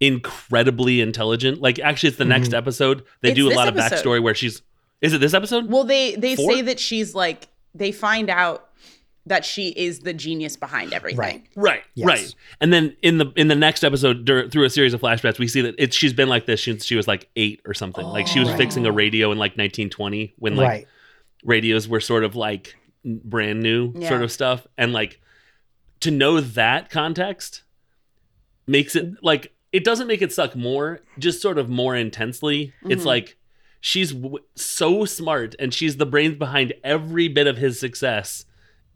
[0.00, 1.60] incredibly intelligent.
[1.60, 3.04] Like, actually, it's the next episode.
[3.20, 4.04] They It's do a lot of episode.
[4.04, 4.62] backstory where she's.
[5.00, 5.70] Is it this episode?
[5.70, 6.52] well, they they Four?
[6.52, 8.64] say that she's like they find out
[9.26, 11.18] that she is the genius behind everything.
[11.18, 11.42] Right.
[11.54, 12.06] Right, Yes.
[12.06, 12.34] right.
[12.62, 15.46] And then in the in the next episode, dur- through a series of flashbacks, we
[15.48, 18.06] see that it's she's been like this since she was like eight or something.
[18.06, 18.56] like she was Oh.
[18.56, 20.86] fixing a radio in like 1920 when like right.
[21.44, 24.08] radios were sort of like brand new Yeah.
[24.08, 25.20] sort of stuff and like
[26.00, 27.62] to know that context
[28.66, 33.02] makes it like it doesn't make it suck more just sort of more intensely it's
[33.02, 33.06] Mhm.
[33.06, 33.36] like
[33.80, 38.44] she's w- so smart and she's the brains behind every bit of his success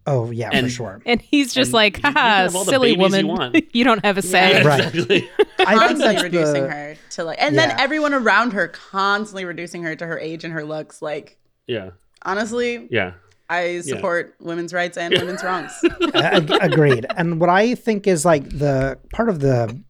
[0.05, 1.01] Oh yeah, for And- sure.
[1.07, 3.53] And he's just And like, you can haha, have all the silly babies you woman.
[3.73, 4.51] You, don't have a say.
[4.51, 4.67] Yeah.
[4.67, 4.81] Right.
[4.81, 7.69] exactly I think Constantly that's reducing the, her to like, and Yeah.
[7.69, 11.03] then everyone around her constantly reducing her to her age and her looks.
[11.03, 11.91] Like, yeah
[12.25, 13.13] honestly, yeah
[13.49, 15.71] I support women's rights and women's wrongs.
[16.15, 17.07] Ag- agreed.
[17.17, 19.81] And what I think is like the part of the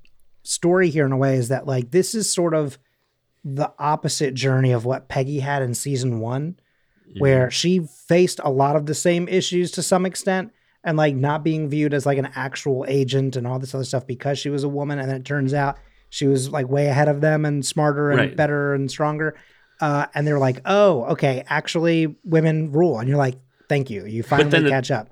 [0.43, 2.77] story here in a way is that like this is sort of
[3.45, 6.57] the opposite journey of what Peggy had in season one,
[7.19, 10.53] where she faced a lot of the same issues to some extent
[10.85, 14.07] and like not being viewed as like an actual agent and all this other stuff
[14.07, 14.99] because she was a woman.
[14.99, 15.77] And then it turns out
[16.11, 18.37] she was like way ahead of them and smarter and Right.
[18.37, 19.35] better and stronger.
[19.81, 22.99] Uh, and they're like, oh, okay, actually women rule.
[22.99, 23.37] And you're like,
[23.69, 24.07] thank you.
[24.07, 25.11] You finally then the- catch up.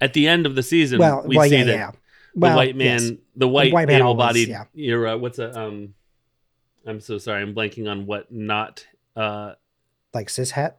[0.00, 1.90] at the end of the season Well, we well, see yeah, that yeah.
[1.90, 1.98] the
[2.40, 3.10] Well, white man yes.
[3.36, 5.94] the white, white man able-bodied always- you're uh, what's a um
[6.88, 9.52] i'm so sorry i'm blanking on what not uh
[10.14, 10.78] like cis hat.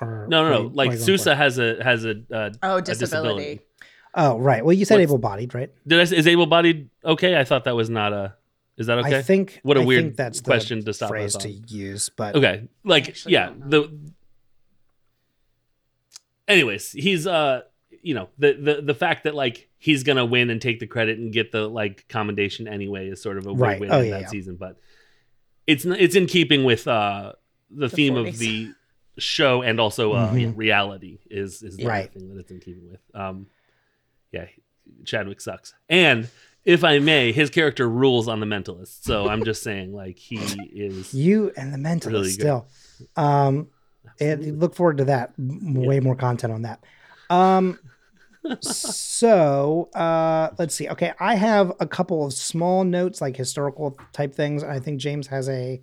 [0.00, 2.14] Or no no no are like what are you going Sousa has a has a,
[2.32, 3.60] uh, Oh, a disability.
[4.14, 4.64] Oh, right.
[4.64, 5.70] Well, you said able-bodied, right?
[5.86, 8.34] did i say is able-bodied okay i thought that was not a
[8.78, 9.58] is that okay I think.
[9.64, 12.68] What a I weird think that's the question to stop phrase to use, but okay
[12.84, 13.90] like actually yeah the
[16.46, 17.62] anyways he's uh
[18.02, 21.18] you know the the the fact that like he's gonna win and take the credit
[21.18, 23.80] and get the like commendation anyway is sort of a weird Right.
[23.80, 24.28] way to Oh, end yeah, that yeah.
[24.28, 24.78] season but
[25.68, 27.32] it's it's in keeping with uh
[27.70, 28.28] the, The theme 40s.
[28.28, 28.72] of the
[29.18, 30.56] show and also uh Mhm.
[30.56, 32.12] reality is is the Right.
[32.12, 33.46] thing that it's in keeping with um
[34.32, 34.46] yeah
[35.04, 36.28] chadwick sucks and
[36.64, 40.36] if i may his character rules on the mentalist so i'm just saying like he
[40.72, 42.68] is you and the mentalist Really still.
[43.16, 43.68] Um,
[44.20, 45.34] and look forward to that.
[45.38, 46.82] M- Way more content on that.
[47.30, 47.78] Um,
[48.60, 50.88] so uh, let's see.
[50.88, 54.62] Okay, I have a couple of small notes, like historical type things.
[54.62, 55.82] I think James has a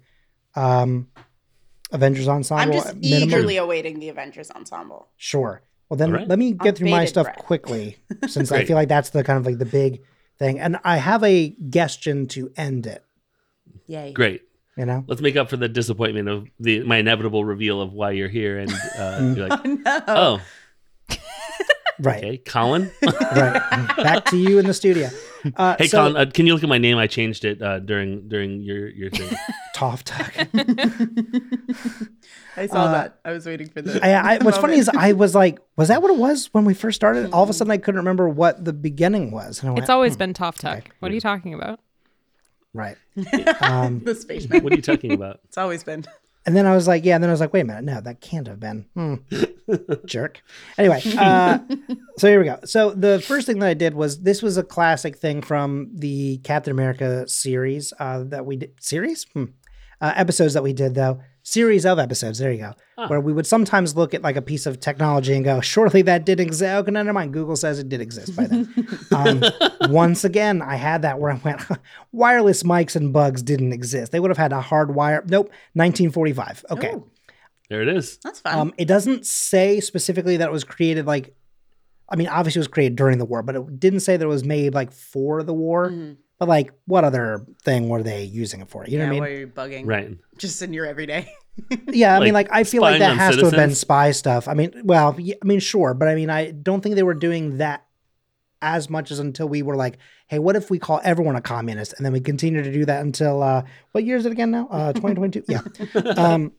[0.55, 1.07] um,
[1.91, 2.63] Avengers ensemble.
[2.63, 3.29] I'm just minimum.
[3.29, 5.09] eagerly awaiting the Avengers ensemble.
[5.17, 5.61] Sure.
[5.89, 6.27] Well, then All right.
[6.27, 7.37] let me get On through my stuff breath.
[7.37, 10.01] quickly, since I feel like that's the kind of like the big
[10.39, 13.03] thing, and I have a guestion to end it.
[13.87, 14.13] Yay.
[14.13, 14.41] great
[14.77, 18.11] You know, let's make up for the disappointment of the my inevitable reveal of why
[18.11, 20.03] you're here and uh, you're like no.
[20.07, 20.41] oh
[21.99, 23.62] right, okay colin right.
[23.97, 25.10] Back to you in the studio.
[25.55, 27.77] Uh, hey so, colin uh, can you look at my name i changed it uh,
[27.79, 29.29] during during your your thing
[29.75, 30.34] Toff Tuck.
[32.58, 33.19] I saw Uh, that.
[33.25, 33.99] I was waiting for the.
[34.03, 34.88] I, I, what's funny is.
[34.89, 37.31] I was like, was that what it was when we first started?
[37.34, 39.89] All of a sudden, I couldn't remember what the beginning was, and I went, It's
[39.89, 40.84] always been Toff Tuck.
[40.99, 41.79] What are you talking about?
[42.73, 42.97] right.
[43.62, 44.63] Um, the spaceman.
[44.63, 46.05] what are you talking about It's always been.
[46.45, 47.15] And then I was like, yeah.
[47.15, 48.86] And then I was like, wait a minute, no, that can't have been.
[48.93, 49.15] Hmm.
[50.05, 50.43] Jerk.
[50.77, 51.60] Anyway, uh,
[52.17, 52.60] so here we go.
[52.65, 56.37] So the first thing that I did was this was a classic thing from the
[56.39, 58.73] Captain America series uh, that we did.
[58.79, 59.25] Series?
[59.33, 59.46] Hmm.
[60.02, 61.19] Uh, episodes that we did, though.
[61.48, 62.39] Series of episodes.
[62.39, 63.08] There you go.
[63.08, 66.25] Where we would sometimes look at like a piece of technology and go, surely that
[66.25, 66.63] did exist.
[66.73, 67.33] Okay, never mind.
[67.33, 68.73] Google says it did exist by then.
[69.15, 69.43] um,
[69.91, 71.62] once again, I had that where I went,
[72.12, 74.12] wireless mics and bugs didn't exist.
[74.12, 75.23] They would have had a hard wire.
[75.27, 76.65] Nope, 1945.
[76.71, 76.93] Okay.
[76.96, 77.08] Ooh,
[77.69, 78.58] there it is that's fine.
[78.58, 81.35] Um, it doesn't say specifically that it was created like,
[82.10, 84.27] I mean, obviously it was created during the war, but it didn't say that it
[84.27, 85.91] was made like for the war.
[85.91, 86.17] Mhm.
[86.38, 88.86] But like, what other thing were they using it for?
[88.86, 89.36] You know yeah, what I why mean?
[89.36, 89.86] are you bugging?
[89.88, 91.31] right Just in your everyday.
[91.88, 94.12] Yeah, I Like, mean, like I feel like that on has to have been spy
[94.12, 94.50] stuff.
[94.50, 97.13] I mean, well, yeah, I mean, sure, but I mean, I don't think they were
[97.13, 97.86] doing that
[98.62, 101.94] as much as until we were like, hey, what if we call everyone a communist?
[101.96, 103.63] And then we continue to do that until uh,
[103.94, 104.67] what year is it again now?
[104.69, 105.46] Uh, 2022.
[105.48, 105.62] yeah.
[106.17, 106.52] Um,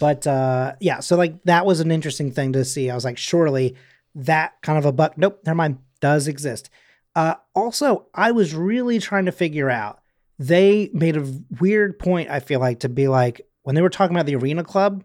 [0.00, 2.90] but uh, yeah, so like that was an interesting thing to see.
[2.90, 3.76] I was like, surely
[4.16, 5.16] that kind of a buck.
[5.18, 5.78] Nope, never mind.
[6.00, 6.68] Does exist.
[7.14, 10.00] Uh, also, I was really trying to figure out.
[10.38, 12.30] They made a weird point.
[12.30, 15.04] I feel like to be like when they were talking about the Arena Club,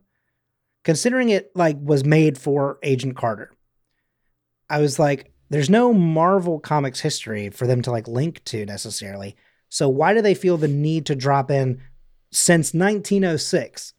[0.84, 3.52] considering it like was made for Agent Carter.
[4.70, 9.36] I was like, there's no Marvel Comics history for them to like link to necessarily.
[9.70, 11.82] So why do they feel the need to drop in
[12.32, 13.94] since 1906?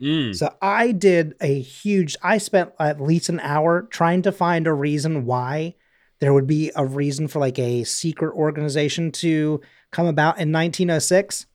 [0.00, 0.34] Mm.
[0.34, 2.16] So I did a huge.
[2.22, 5.74] I spent at least an hour trying to find a reason why
[6.20, 9.60] there would be a reason for like a secret organization to
[9.90, 11.46] come about in 1906.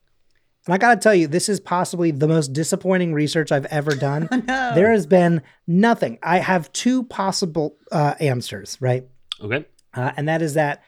[0.65, 3.95] And I got to tell you, this is possibly the most disappointing research I've ever
[3.95, 4.27] done.
[4.31, 4.71] no.
[4.73, 6.17] There has been nothing.
[6.23, 9.05] I have two possible uh, answers, right?
[9.39, 9.65] Okay.
[9.93, 10.81] uh, and that is that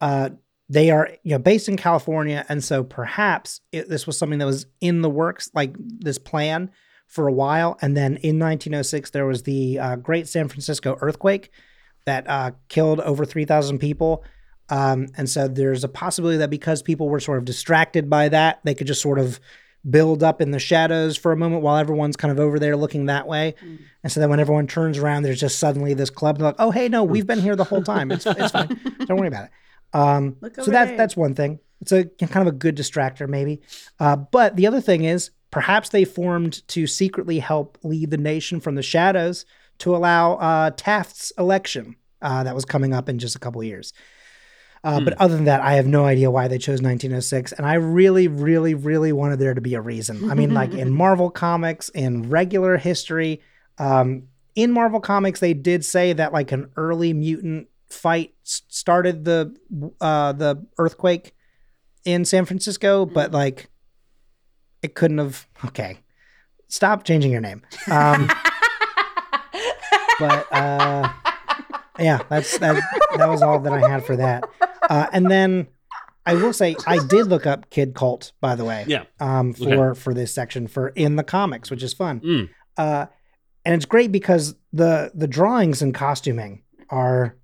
[0.00, 0.30] uh,
[0.68, 4.46] they are you know based in California, and so perhaps it, this was something that
[4.46, 6.70] was in the works, like this plan
[7.06, 11.50] for a while, and then in 1906 there was the uh, Great San Francisco earthquake
[12.06, 14.24] that uh, killed over 3,000 people.
[14.70, 18.60] Um, and so there's a possibility that because people were sort of distracted by that,
[18.64, 19.40] they could just sort of
[19.88, 23.06] build up in the shadows for a moment while everyone's kind of over there looking
[23.06, 23.54] that way.
[24.02, 26.38] And so then when everyone turns around, there's just suddenly this club.
[26.38, 28.10] They're like, oh, hey, no, we've been here the whole time.
[28.10, 28.68] It's, it's fine.
[29.06, 29.50] Don't worry about it.
[29.92, 30.96] Um, so there.
[30.96, 31.60] that's one thing.
[31.80, 33.60] It's a kind of a good distractor, maybe.
[34.00, 38.60] Uh, but the other thing is perhaps they formed to secretly help lead the nation
[38.60, 39.44] from the shadows
[39.78, 43.92] to allow uh, Taft's election uh, that was coming up in just a couple years.
[44.82, 47.52] Uh, But other than that, I have no idea why they chose 1906.
[47.52, 50.30] And I really, really, really wanted there to be a reason.
[50.30, 53.40] I mean, like in Marvel Comics, in regular history,
[53.78, 59.54] um, in Marvel Comics, they did say that like an early mutant fight started the
[60.00, 61.34] uh, the earthquake
[62.04, 63.68] in San Francisco, but like
[64.82, 65.46] it couldn't have.
[65.64, 65.98] Okay,
[66.68, 67.62] stop changing your name.
[67.90, 68.30] Um,
[70.28, 71.12] but uh,
[71.98, 72.82] yeah, that's that.
[73.16, 74.44] That was all that I had for that.
[74.88, 75.68] Uh, and then
[76.26, 78.84] I will say I did look up Kid Colt, by the way.
[78.86, 79.04] Yeah.
[79.20, 82.20] Um, for for this section for in the comics, which is fun.
[82.20, 82.50] Mm.
[82.76, 83.06] Uh,
[83.64, 87.36] and it's great because the the drawings and costuming are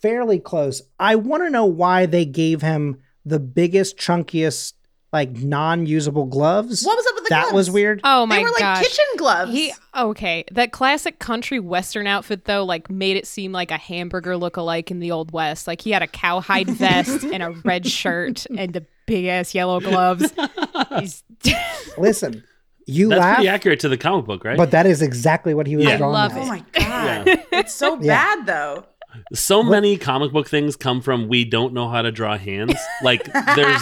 [0.00, 0.82] fairly close.
[0.98, 4.74] I want to know why they gave him the biggest, chunkiest,
[5.12, 6.82] like non-usable gloves.
[6.84, 7.54] What was up with the that gloves?
[7.54, 8.00] was weird.
[8.04, 9.52] Oh my god, they were like kitchen gloves.
[9.52, 10.44] He okay.
[10.52, 15.00] That classic country western outfit though, like made it seem like a hamburger look-alike in
[15.00, 15.66] the old west.
[15.66, 19.80] Like he had a cowhide vest and a red shirt and the big ass yellow
[19.80, 20.32] gloves.
[20.98, 21.22] He's
[21.98, 22.42] Listen,
[22.86, 24.56] you That's laugh, pretty accurate to the comic book, right?
[24.56, 25.94] but that is exactly what he was Yeah.
[25.94, 26.12] I drawing.
[26.14, 26.38] love as.
[26.38, 28.06] oh my god, it's so Yeah.
[28.36, 28.84] bad though.
[29.32, 32.74] So many comic book things come from we don't know how to draw hands.
[33.02, 33.80] Like there's,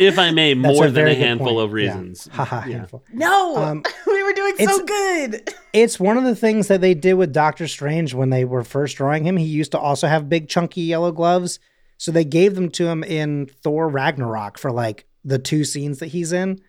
[0.00, 1.58] if I may, That's more a than a handful point.
[1.64, 1.74] of Yeah.
[1.74, 2.28] reasons.
[2.32, 2.76] Haha, Yeah.
[2.78, 3.04] handful.
[3.12, 5.50] No, Um, we were doing so good.
[5.72, 8.96] It's one of the things that they did with Doctor Strange when they were first
[8.98, 9.38] drawing him.
[9.38, 11.58] He used to also have big, chunky yellow gloves.
[11.96, 16.08] So they gave them to him in Thor Ragnarok for like the two scenes that
[16.08, 16.60] he's in,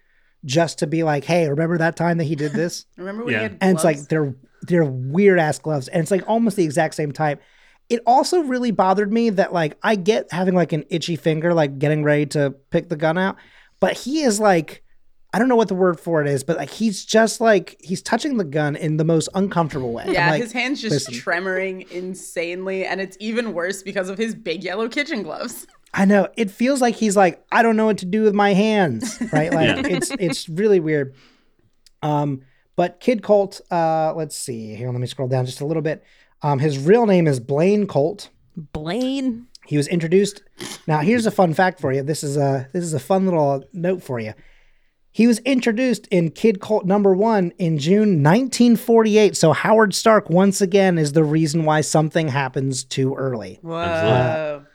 [0.46, 2.86] just to be like, hey, remember that time that he did this?
[2.98, 3.40] Remember when Yeah.
[3.40, 5.90] he had and it's like they're they're weird ass gloves.
[5.90, 7.42] And it's like almost the exact same type.
[7.94, 11.78] It also really bothered me that like I get having like an itchy finger, like
[11.78, 13.36] getting ready to pick the gun out,
[13.80, 14.82] but he is like
[15.32, 18.02] I don't know what the word for it is, but like he's just like he's
[18.02, 20.06] touching the gun in the most uncomfortable way.
[20.08, 21.14] Yeah, like, his hands just listen.
[21.14, 25.68] tremoring insanely, and it's even worse because of his big yellow kitchen gloves.
[25.94, 28.56] I know it feels like he's like I don't know what to do with my
[28.56, 29.54] hands, right?
[29.54, 29.98] Like Yeah.
[29.98, 31.14] it's it's really weird.
[32.02, 32.41] Um,
[32.76, 34.89] but Kid Colt, uh, let's see here.
[34.89, 36.04] Let me scroll down just a little bit.
[36.44, 38.30] Um, his real name is Blaine Colt.
[38.56, 39.48] Blaine.
[39.66, 40.44] He was introduced.
[40.88, 42.04] Now, here's a fun fact for you.
[42.04, 44.34] This is a this is a fun little note for you.
[45.12, 49.38] He was introduced in Kid Colt number one in June 1948.
[49.38, 53.60] So Howard Stark once again is the reason why something happens too early.
[53.62, 54.66] Whoa.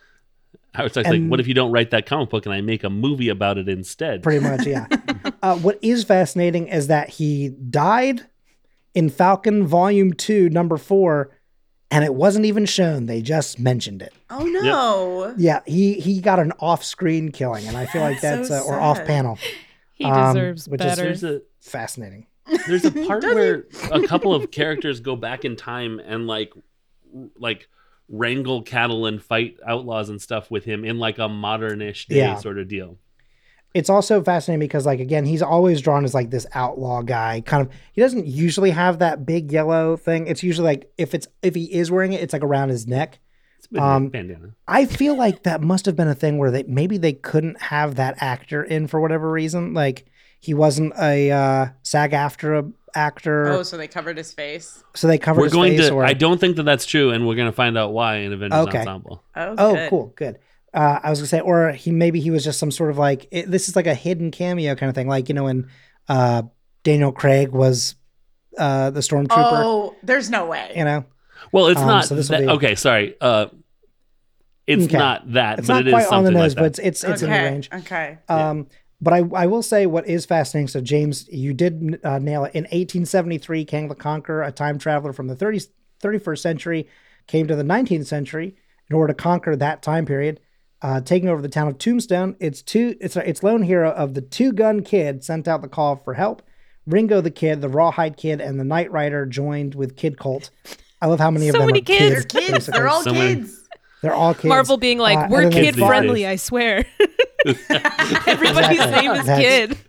[0.74, 2.84] I was like, like, what if you don't write that comic book and I make
[2.84, 4.22] a movie about it instead?
[4.22, 4.86] Pretty much, yeah.
[5.42, 8.26] uh, what is fascinating is that he died
[8.94, 11.36] in Falcon Volume Two, Number Four,
[11.90, 13.06] and it wasn't even shown.
[13.06, 14.12] They just mentioned it.
[14.30, 15.34] oh no.
[15.36, 18.74] Yeah, he he got an off-screen killing, and I feel like That's that's so uh,
[18.76, 19.38] or off-panel.
[19.94, 21.02] He Um, deserves which is- better.
[21.02, 22.26] There's a Fascinating.
[22.66, 26.52] there's a part where a couple of characters go back in time and like
[27.38, 27.68] like
[28.08, 32.36] wrangle cattle and fight outlaws and stuff with him in like a modernish day Yeah.
[32.36, 32.96] sort of deal.
[33.74, 37.42] It's also fascinating because, like, again, he's always drawn as like this outlaw guy.
[37.44, 40.26] Kind of, he doesn't usually have that big yellow thing.
[40.26, 43.18] It's usually like if it's if he is wearing it, it's like around his neck.
[43.58, 44.54] It's a Um, bandana.
[44.66, 47.96] I feel like that must have been a thing where they maybe they couldn't have
[47.96, 49.74] that actor in for whatever reason.
[49.74, 50.06] Like
[50.40, 54.82] he wasn't a uh, SAG-AFTRA actor, Oh, so they covered his face.
[54.94, 55.88] so they covered We're his going face.
[55.88, 55.94] to.
[55.94, 58.32] or, I don't think that that's true, and we're going to find out why in
[58.32, 58.78] Avengers Okay.
[58.78, 59.22] Ensemble.
[59.36, 59.90] Oh, oh, good.
[59.90, 60.38] cool, good.
[60.74, 63.26] Uh, I was gonna say, or he maybe he was just some sort of like
[63.30, 65.68] it, this is like a hidden cameo kind of thing, like you know when
[66.08, 66.42] uh,
[66.84, 67.94] Daniel Craig was
[68.58, 69.30] uh, the stormtrooper.
[69.64, 70.72] Oh, there's no way.
[70.76, 71.04] You know,
[71.52, 72.04] Well, it's Um, not.
[72.04, 73.14] so this'll that- be- okay, sorry.
[73.20, 73.46] Uh,
[74.66, 74.98] it's Okay.
[74.98, 76.86] not that, it's but not it is quite on the something nose, like but that.
[76.86, 77.44] it's it's, it's in the okay.
[77.50, 77.68] range.
[77.72, 78.18] Okay.
[78.28, 78.50] Yeah.
[78.50, 78.66] Um,
[79.00, 80.68] but I, I will say what is fascinating.
[80.68, 82.54] So, James, you did uh, nail it.
[82.54, 85.68] In 1873, Kang the Conqueror, a time traveler from the 30s,
[86.02, 86.88] 31st century,
[87.28, 88.56] came to the 19th century
[88.90, 90.40] in order to conquer that time period,
[90.82, 92.36] uh, taking over the town of Tombstone.
[92.40, 92.96] It's two.
[93.00, 96.42] It's its lone hero of the two gun kid sent out the call for help.
[96.86, 100.50] Ringo the Kid, the Rawhide Kid, and the Night Rider joined with Kid Colt.
[101.02, 102.24] I love how many of So them many are kids.
[102.24, 102.32] kids.
[102.32, 102.66] They're kids.
[102.66, 103.68] They're all So kids.
[104.00, 104.44] They're all kids.
[104.46, 106.26] Marvel being like, Uh, we're kid friendly.
[106.26, 106.86] I swear.
[107.68, 109.02] Everybody's Exactly.
[109.02, 109.78] name is That's- Kid.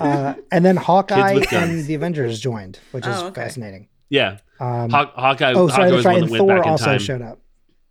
[0.00, 3.42] Uh, and then Hawkeye and the Avengers joined, which is Oh, okay.
[3.42, 3.88] fascinating.
[4.10, 4.38] Yeah.
[4.60, 6.12] Um, Haw- Hawkeye, oh, Hawkeye sorry, was that's right.
[6.14, 6.98] one And that went Thor back in also time.
[6.98, 7.38] showed up.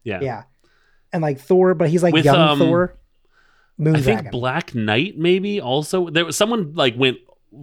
[0.03, 0.19] Yeah.
[0.21, 0.43] Yeah,
[1.15, 2.97] and like Thor, but he's like With, young um, Thor.
[3.77, 7.17] Moon I think Black Knight maybe also there was someone like went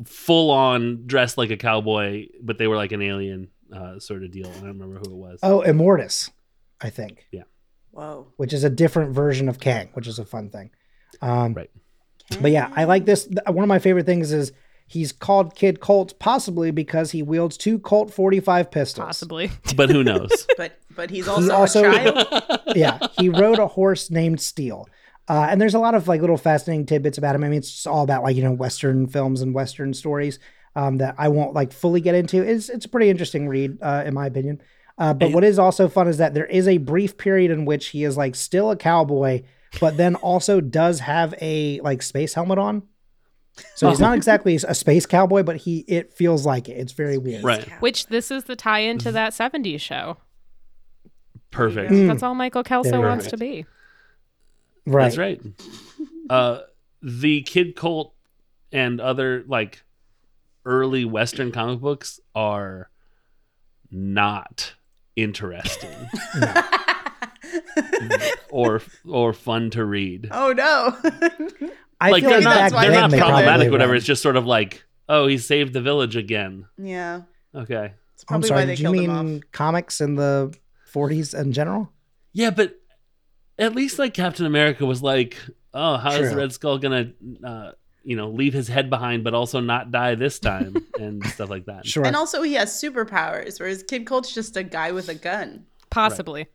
[0.05, 4.31] full on dressed like a cowboy, but they were like an alien uh, sort of
[4.31, 4.47] deal.
[4.49, 5.39] I don't remember who it was.
[5.43, 6.31] oh, Immortus,
[6.81, 7.43] I think, Yeah.
[7.93, 8.27] Whoa.
[8.37, 10.71] which is a different version of Kang, which is a fun thing.
[11.21, 11.71] Um, Right.
[12.41, 13.29] But yeah, I like this.
[13.47, 14.53] One of my favorite things is
[14.93, 19.07] he's called Kid Colt, possibly because he wields two Colt 45 pistols.
[19.07, 19.51] Possibly.
[19.77, 20.31] But who knows?
[20.57, 22.61] But but he's also, also- a child.
[22.77, 24.87] yeah, he rode a horse named Steel.
[25.29, 27.45] Uh, and there's a lot of like little fascinating tidbits about him.
[27.45, 30.39] I mean, it's just all about like you know Western films and Western stories
[30.77, 32.43] um, that I won't like fully get into.
[32.43, 34.61] It's it's a pretty interesting read, uh, in my opinion.
[34.99, 37.87] Uh, but what is also fun is that there is a brief period in which
[37.89, 39.43] he is like still a cowboy,
[39.81, 42.83] but then also does have a like space helmet on.
[43.75, 46.79] So he's not exactly a space cowboy, but he it feels like it.
[46.79, 47.45] It's very weird.
[47.45, 47.69] right.
[47.81, 50.17] Which this is the tie into that 70s show.
[51.51, 51.93] Perfect.
[51.93, 52.09] Mm.
[52.09, 53.67] That's all Michael Kelso There you wants to be.
[54.87, 55.05] Right.
[55.05, 55.41] That's right.
[56.31, 56.61] Uh,
[57.03, 58.15] the Kid Colt
[58.73, 59.83] and other like
[60.65, 62.89] early Western comic books are
[63.91, 64.75] not
[65.15, 65.91] interesting
[68.51, 70.29] or or fun to read.
[70.31, 70.97] oh no.
[72.03, 73.95] I like feel they're like not that's why they're not they problematic, probably whatever.
[73.95, 76.67] It's just sort of like, oh, he saved the village again.
[76.79, 77.23] yeah.
[77.55, 77.93] Okay.
[78.15, 78.61] It's I'm probably sorry.
[78.61, 79.25] why they Did you killed him off.
[79.25, 80.55] mean comics in the
[80.93, 81.91] 40s in general?
[82.33, 82.77] Yeah, but
[83.59, 85.37] at least like Captain America was like,
[85.75, 86.39] oh, how is True.
[86.39, 87.13] Red Skull gonna,
[87.45, 87.73] uh,
[88.05, 91.67] you know, leave his head behind, but also not die this time and stuff like
[91.67, 91.87] that.
[91.87, 92.05] Sure.
[92.05, 95.67] And also he has superpowers, whereas Kid Colt's just a guy with a gun.
[95.91, 96.47] Possibly.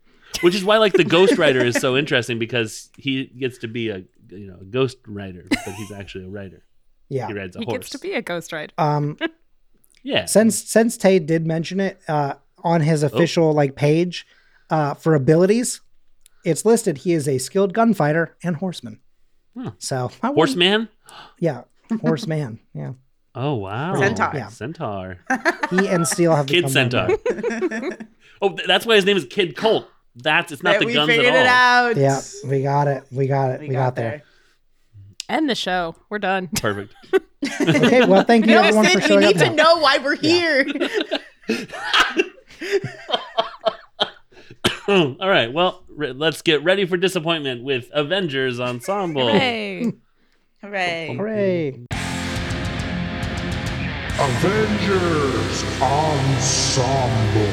[0.41, 3.89] Which is why like the Ghost Rider is so interesting because he gets to be
[3.89, 6.63] a you know a ghost rider, but he's actually a writer.
[7.09, 7.27] yeah.
[7.27, 7.77] He rides a He horse.
[7.77, 8.73] gets to be a ghost rider.
[8.77, 9.17] Um,
[10.03, 10.25] yeah.
[10.25, 13.07] since since Tay did mention it uh, on his Oh.
[13.07, 14.25] official like page
[14.69, 15.81] uh, for abilities,
[16.45, 18.99] it's listed he is a skilled gunfighter and horseman.
[19.55, 19.69] Hmm.
[19.79, 20.89] So I Horseman.
[21.39, 21.63] yeah,
[22.01, 22.93] horseman, yeah.
[23.35, 23.95] Oh wow.
[23.95, 24.31] Centaur.
[24.33, 24.47] Yeah.
[24.49, 25.19] Centaur.
[25.69, 27.07] He and Steel have Kid Centaur.
[28.41, 29.87] oh, that's why his name is Kid Colt.
[30.21, 31.91] That's it's not That the we guns figured at all.
[31.91, 31.97] it out.
[31.97, 33.03] Yeah, we got it.
[33.11, 33.59] We got it.
[33.61, 34.23] We, got, there.
[35.29, 35.95] End the show.
[36.09, 36.47] We're done.
[36.55, 36.93] Perfect.
[37.61, 39.35] Okay, well, thank you No, everyone for Sid, we showing up.
[39.35, 39.63] need to now.
[39.63, 40.65] know why we're here.
[44.87, 45.51] all right.
[45.53, 49.27] Well, re- let's get ready for disappointment with Avengers Ensemble.
[49.29, 49.93] Hooray!
[50.61, 51.15] Hooray.
[51.15, 51.85] Hooray!
[54.19, 57.47] Avengers Ensemble.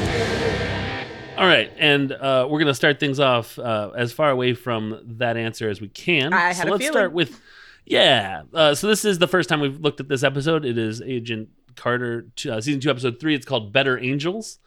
[1.37, 5.35] All right, and uh, we're gonna start things off uh, as far away from that
[5.37, 6.33] answer as we can.
[6.33, 6.93] I had so a let's feeling.
[6.93, 7.39] start with,
[7.85, 8.43] yeah.
[8.53, 10.63] Uh, so this is the first time we've looked at this episode.
[10.65, 13.35] It is Agent Carter, t- uh, season two, episode three.
[13.35, 14.59] It's called Better Angels.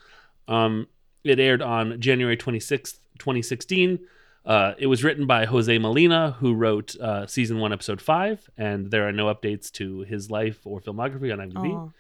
[0.47, 0.89] Um,
[1.25, 4.01] it aired on January twenty sixth, twenty sixteen.
[4.45, 8.91] Uh, it was written by Jose Molina, who wrote uh, season one, episode five, and
[8.91, 11.93] there are no updates to his life or filmography on IMDb.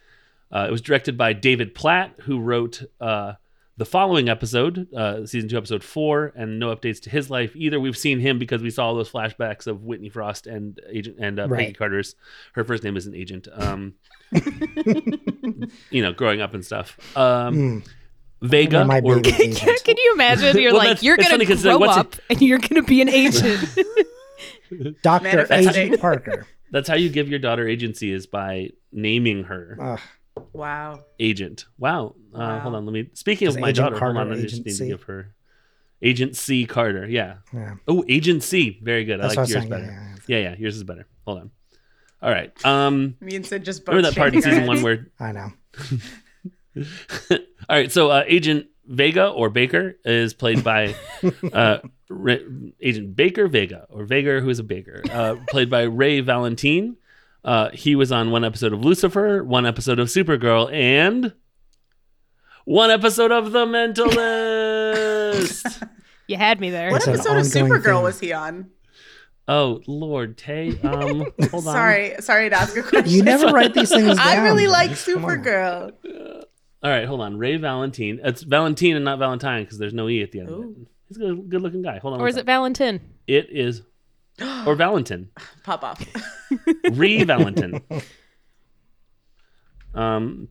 [0.50, 3.34] Uh, it was directed by David Platt, who wrote uh,
[3.78, 7.78] the following episode, uh, season two, episode four, and no updates to his life either.
[7.80, 11.48] We've seen him because we saw those flashbacks of Whitney Frost and Agent and uh,
[11.48, 12.14] Peggy Carter's.
[12.54, 13.48] Her first name is an Agent.
[13.52, 13.94] Um,
[15.90, 16.98] you know, growing up and stuff.
[17.16, 17.78] Um, Hmm.
[18.40, 19.84] Vega My or baby Can, agent.
[19.84, 20.56] can you imagine?
[20.58, 22.76] You're Well, like, that's- you're gonna to 'cause, uh, grow it- up and you're going
[22.76, 23.76] to be an agent.
[25.02, 25.46] Dr.
[25.52, 26.46] Agent Parker.
[26.70, 30.00] that's how you give your daughter agency is by naming her Ugh,
[30.52, 31.00] Wow.
[31.18, 31.64] agent.
[31.78, 32.14] Wow.
[32.34, 32.58] Uh, Wow.
[32.60, 32.86] Hold on.
[32.86, 33.10] Let me.
[33.14, 34.32] Speaking of my Agent daughter, hold on.
[34.32, 35.34] I just need to give her
[36.02, 37.06] Agent C Carter.
[37.06, 37.36] Yeah.
[37.52, 37.74] yeah.
[37.88, 38.78] Oh, Agent C.
[38.82, 39.20] Very good.
[39.20, 39.70] That's I like yours saying.
[39.70, 40.16] better.
[40.26, 41.06] Yeah, Yeah, yeah, Yours is better.
[41.24, 41.50] Hold on.
[42.22, 42.52] All right.
[42.66, 44.84] Um, Me and Sid just remember that part in season one heads.
[44.84, 45.52] where I know.
[47.68, 50.94] All right, so uh, Agent Vega or Baker is played by
[51.52, 51.78] uh,
[52.08, 52.36] Ra-
[52.80, 56.96] Agent Baker Vega or Vega, who is a baker, uh, played by Ray Valentine.
[57.44, 61.32] Uh, he was on one episode of Lucifer, one episode of Supergirl, and
[62.64, 65.88] one episode of The Mentalist.
[66.26, 66.90] you had me there.
[66.90, 68.02] What It's an episode of Supergirl thing.
[68.02, 68.70] was he on?
[69.46, 70.78] Oh Lord, Tay.
[70.82, 71.20] Um,
[71.50, 71.74] hold on.
[71.74, 73.10] Sorry, sorry to ask a question.
[73.10, 74.18] You never write these things down.
[74.18, 75.04] I really like James.
[75.04, 75.30] Come on.
[75.38, 76.44] Supergirl.
[76.82, 77.38] All right, hold on.
[77.38, 78.20] Ray Valentine.
[78.22, 80.48] It's Valentine and not Valentine because there's no e at the end.
[80.50, 80.66] Of it.
[81.08, 81.98] He's a good, good-looking guy.
[81.98, 82.20] Hold on.
[82.20, 82.46] Or one is it sec.
[82.46, 83.00] Valentin?
[83.26, 83.80] It is,
[84.66, 85.30] or Valentin.
[85.64, 86.04] Pop off.
[86.92, 87.82] Rey Valentin.
[89.94, 90.48] Um,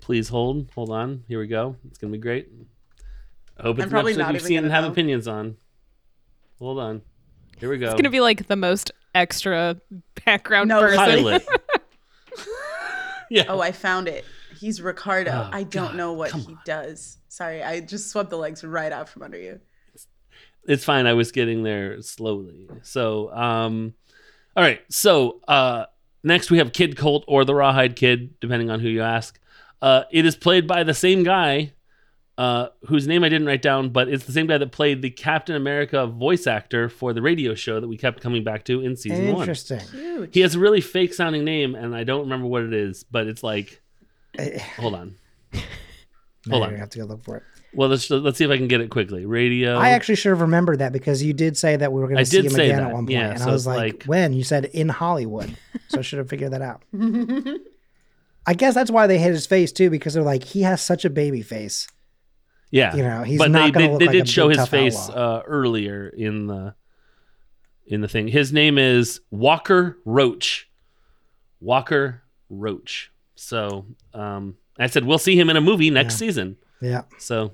[0.00, 0.70] please hold.
[0.74, 1.24] Hold on.
[1.28, 1.76] Here we go.
[1.86, 2.48] It's gonna be great.
[3.58, 4.90] I hope it's I'm an probably episode not you've even seen and gonna have know.
[4.90, 5.56] opinions on.
[6.58, 7.02] Hold on.
[7.58, 7.86] Here we go.
[7.86, 9.76] It's gonna be like the most extra
[10.24, 10.96] background No, person.
[10.96, 11.46] pilot.
[13.30, 13.44] yeah.
[13.48, 14.24] Oh, I found it.
[14.58, 15.30] He's Ricardo.
[15.32, 17.18] Oh, I don't God, know what come he does.
[17.28, 19.60] Sorry, I just swept the legs right out from under you.
[20.66, 21.06] It's fine.
[21.06, 22.68] I was getting there slowly.
[22.82, 23.94] So, um,
[24.56, 24.80] all right.
[24.90, 25.86] So, uh,
[26.22, 29.38] next we have Kid Colt or the Rawhide Kid, depending on who you ask.
[29.80, 31.72] Uh, it is played by the same guy,
[32.38, 35.10] uh, whose name I didn't write down, but it's the same guy that played the
[35.10, 38.96] Captain America voice actor for the radio show that we kept coming back to in
[38.96, 39.40] season one.
[39.42, 39.80] Interesting.
[40.32, 43.26] He has a really fake sounding name, and I don't remember what it is, but
[43.26, 43.80] it's like,
[44.38, 45.16] Eh, hold on.
[46.50, 46.68] Hold on.
[46.70, 47.42] gonna have to go look for it.
[47.74, 49.24] Well, let's let's see if I can get it quickly.
[49.24, 49.78] Radio.
[49.78, 52.26] I actually should have remembered that because you did say that we were going to
[52.26, 54.32] see him again that, at one point, yeah, and so I was like, like- "When?"
[54.34, 55.56] You said in Hollywood,
[55.88, 56.82] so I should have figured that out.
[58.46, 61.04] I guess that's why they hit his face too, because they're like, he has such
[61.04, 61.86] a baby face.
[62.70, 64.48] Yeah, You know, he's but not they gonna they, look they like a did show
[64.48, 66.74] big, his face uh, earlier in the
[67.86, 68.28] in the thing.
[68.28, 70.70] His name is Walker Roach.
[71.60, 73.12] Walker Roach.
[73.34, 76.18] So um, I said we'll see him in a movie next Yeah.
[76.26, 76.56] season.
[76.80, 77.52] Yeah, So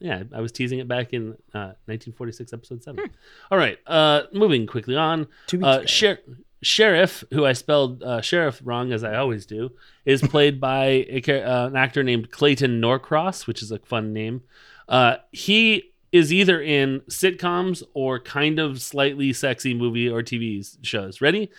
[0.00, 3.04] yeah, I was teasing it back in uh, 1946, episode seven.
[3.50, 5.26] All right, uh, moving quickly on.
[5.46, 5.86] two weeks Uh.
[5.86, 6.18] Sher-
[6.62, 9.70] Sheriff, who I spelled uh, Sheriff wrong as I always do,
[10.04, 14.42] is played by a, uh, an actor named Clayton Norcross, which is a fun name.
[14.88, 21.20] Uh, he is either in sitcoms or kind of slightly sexy movie or TV shows.
[21.20, 21.50] Ready?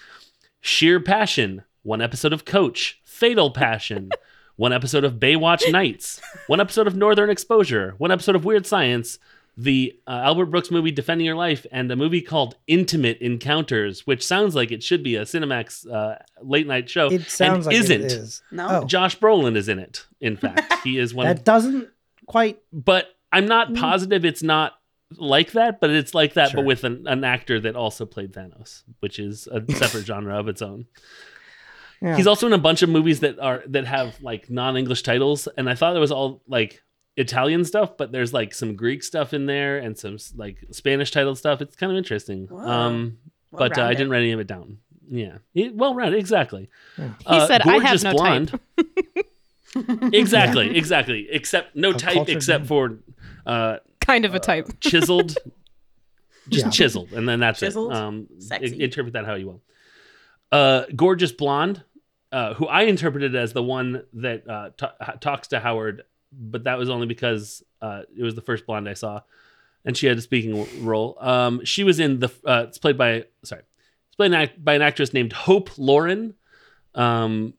[0.62, 4.10] Sheer Passion, one episode of Coach, Fatal Passion,
[4.58, 9.18] one episode of Baywatch Nights, one episode of Northern Exposure, one episode of Weird Science,
[9.60, 14.24] the uh, Albert Brooks movie Defending Your Life, and a movie called Intimate Encounters, which
[14.26, 17.08] sounds like it should be a Cinemax uh, late night show.
[17.08, 18.02] it sounds and like isn't.
[18.02, 18.44] it is.
[18.52, 18.68] No.
[18.70, 20.06] Oh, Josh Brolin is in it.
[20.22, 21.26] In fact, he is one.
[21.26, 21.90] that of, doesn't
[22.28, 22.60] quite.
[22.72, 24.74] but I'm not positive it's not
[25.18, 26.58] like that, but it's like that, Sure.
[26.62, 30.48] but with an, an actor that also played Thanos, which is a separate genre of
[30.48, 30.86] its own.
[32.02, 32.16] Yeah.
[32.16, 35.70] He's also in a bunch of movies that are that have like non-English titles, and
[35.70, 36.84] I thought it was all like
[37.16, 41.38] Italian stuff, but there's like some Greek stuff in there and some like Spanish titled
[41.40, 41.62] stuff.
[41.62, 42.48] It's kind of interesting.
[42.48, 42.60] Whoa.
[42.60, 43.18] Um,
[43.52, 44.78] but uh, I didn't write any of it down.
[45.10, 46.70] Yeah, He- well rounded, exactly.
[46.98, 47.10] Yeah.
[47.26, 48.62] Uh, He said, "I have Gorgeous no type."
[50.14, 51.28] exactly, exactly.
[51.32, 52.68] Except no A type, except man.
[52.68, 53.00] for
[53.46, 54.68] uh, Kind of a type.
[54.80, 55.36] chiseled,
[56.50, 56.72] just Yeah.
[56.72, 57.92] chiseled, and then that's Chiseled?
[57.92, 57.98] it.
[57.98, 58.80] Um, Sexy.
[58.82, 59.62] i- interpret that how you will.
[60.52, 61.84] Uh, gorgeous blonde,
[62.32, 66.78] uh, who I interpreted as the one that uh, ta- talks to Howard, but that
[66.78, 69.22] was only because uh, it was the first blonde I saw,
[69.84, 71.18] and she had a speaking role.
[71.20, 72.30] Um, she was in the.
[72.46, 73.64] Uh, it's played by sorry,
[74.08, 76.34] it's played by an actress named Hope Lauren.
[76.96, 77.54] Um,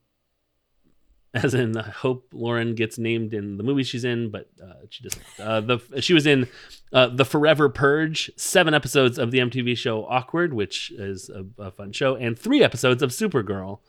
[1.33, 5.03] as in I Hope Lauren gets named in the movie she's in, but uh, she
[5.03, 5.23] doesn't.
[5.39, 6.47] Uh, the she was in
[6.91, 11.71] uh, the Forever Purge, seven episodes of the MTV show Awkward, which is a, a
[11.71, 13.79] fun show, and three episodes of Supergirl.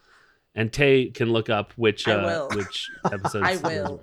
[0.55, 3.45] And Tay can look up which uh, which episodes.
[3.47, 4.01] I will.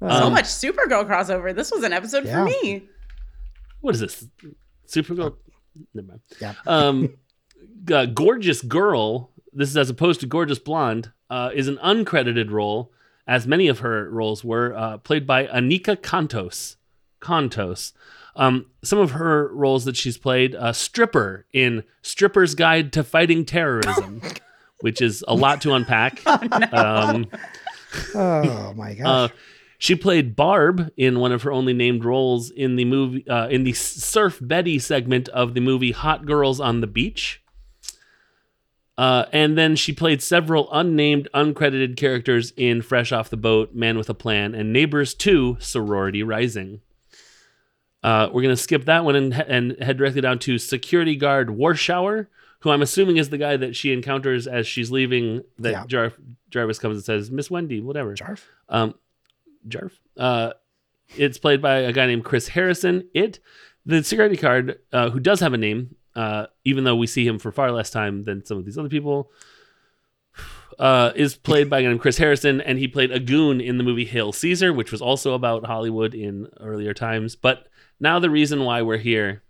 [0.00, 0.08] were.
[0.10, 1.54] so Um, much Supergirl crossover.
[1.54, 2.38] This was an episode Yeah.
[2.38, 2.84] for me.
[3.80, 4.24] What is this?
[4.86, 5.34] Supergirl.
[5.94, 6.20] Never mind.
[6.40, 6.54] Yeah.
[6.66, 7.14] Um,
[7.92, 9.31] uh, gorgeous girl.
[9.52, 11.12] This is as opposed to gorgeous blonde.
[11.30, 12.92] Uh, is an uncredited role,
[13.26, 16.76] as many of her roles were, uh, played by Anika Kantos.
[17.22, 17.92] Kantos.
[18.36, 23.44] Um, some of her roles that she's played: uh, stripper in Stripper's Guide to Fighting
[23.44, 24.20] Terrorism,
[24.80, 26.20] which is a lot to unpack.
[26.72, 27.26] um,
[28.14, 29.06] Oh my gosh.
[29.06, 29.28] uh,
[29.78, 33.64] she played Barb in one of her only named roles in the movie uh, in
[33.64, 37.42] the Surf Betty segment of the movie Hot Girls on the Beach.
[38.98, 43.96] Uh, and then she played several unnamed, uncredited characters in Fresh Off the Boat, Man
[43.96, 46.80] with a Plan, and Neighbors 2, Sorority Rising.
[48.02, 51.48] Uh, we're going to skip that one and, and head directly down to security guard
[51.48, 52.26] Warshower,
[52.60, 55.42] who I'm assuming is the guy that she encounters as she's leaving.
[55.58, 55.86] That Yeah.
[55.86, 56.12] Jar-
[56.50, 58.14] Jarvis comes and says, Miss Wendy, whatever.
[58.14, 58.40] Jarf.
[58.68, 58.94] Um,
[59.68, 59.92] Jarf.
[60.16, 60.52] Uh,
[61.16, 63.08] it's played by a guy named Chris Harrison.
[63.14, 63.38] It,
[63.86, 67.38] the security guard, uh, who does have a name, uh, even though we see him
[67.38, 69.30] for far less time than some of these other people,
[70.78, 74.04] uh, is played by named Chris Harrison, and he played a goon in the movie
[74.04, 77.36] Hail Caesar, which was also about Hollywood in earlier times.
[77.36, 77.68] But
[78.00, 79.42] now the reason why we're here,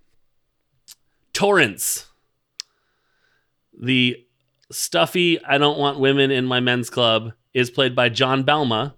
[1.32, 2.06] Torrance.
[3.80, 4.24] The
[4.70, 8.94] stuffy I don't want women in my men's club is played by John Balma,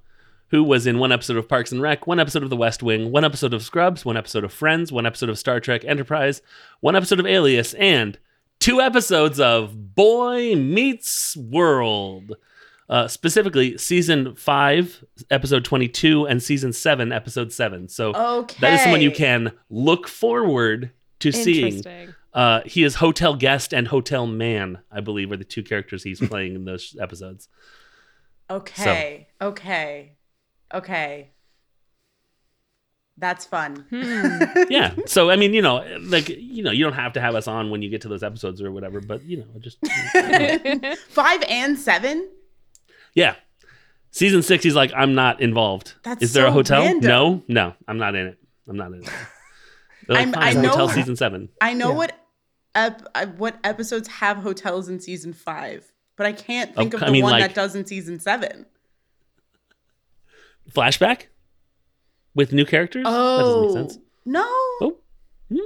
[0.49, 3.11] who was in one episode of Parks and Rec, one episode of The West Wing,
[3.11, 6.43] one episode of Scrubs, one episode of Friends, one episode of Star Trek Enterprise,
[6.81, 8.19] one episode of Alias, and
[8.61, 12.37] two episodes of Boy Meets World.
[12.89, 17.89] Uh, specifically, season five, episode 22, and season seven, episode seven.
[17.89, 18.59] So Okay.
[18.61, 20.91] that is someone you can look forward
[21.21, 21.83] to seeing.
[22.35, 26.21] Uh, he is Hotel Guest and Hotel Man, I believe, are the two characters he's
[26.29, 27.49] playing in those episodes.
[28.51, 29.29] Okay.
[29.41, 30.14] Okay.
[30.75, 31.31] Okay.
[33.17, 33.87] That's fun.
[34.69, 34.95] Yeah.
[35.07, 37.71] So I mean, you know, like you know, you don't have to have us on
[37.71, 39.79] when you get to those episodes or whatever, but you know, just
[41.11, 42.29] Five and seven?
[43.15, 43.37] yeah.
[44.11, 45.95] Season six, he's like, I'm not involved.
[46.05, 46.83] That's is there a hotel?
[46.83, 47.09] random.
[47.09, 48.39] No, no, I'm not in it.
[48.69, 49.09] I'm not in it.
[50.07, 51.49] They're like, I'm- I "Fine, know- hotel season seven.
[51.61, 51.97] I know Yeah.
[51.97, 52.19] what
[52.77, 57.03] ep- uh, what episodes have hotels in season five, but I can't think Oh, of
[57.03, 58.67] I the mean, one like- that does in season seven.
[60.71, 61.27] Flashback
[62.35, 63.05] with new characters.
[63.07, 63.99] Oh, that doesn't make oh, sense.
[64.25, 64.43] no.
[64.43, 64.97] Oh,
[65.49, 65.59] hmm?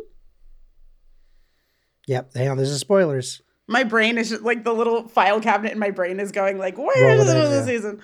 [2.06, 2.34] Yep.
[2.34, 2.56] Hang on.
[2.56, 3.42] There's a spoilers.
[3.66, 6.78] My brain is just like the little file cabinet in my brain is going like,
[6.78, 7.64] where Roll is it it in, in the yeah.
[7.64, 8.00] season?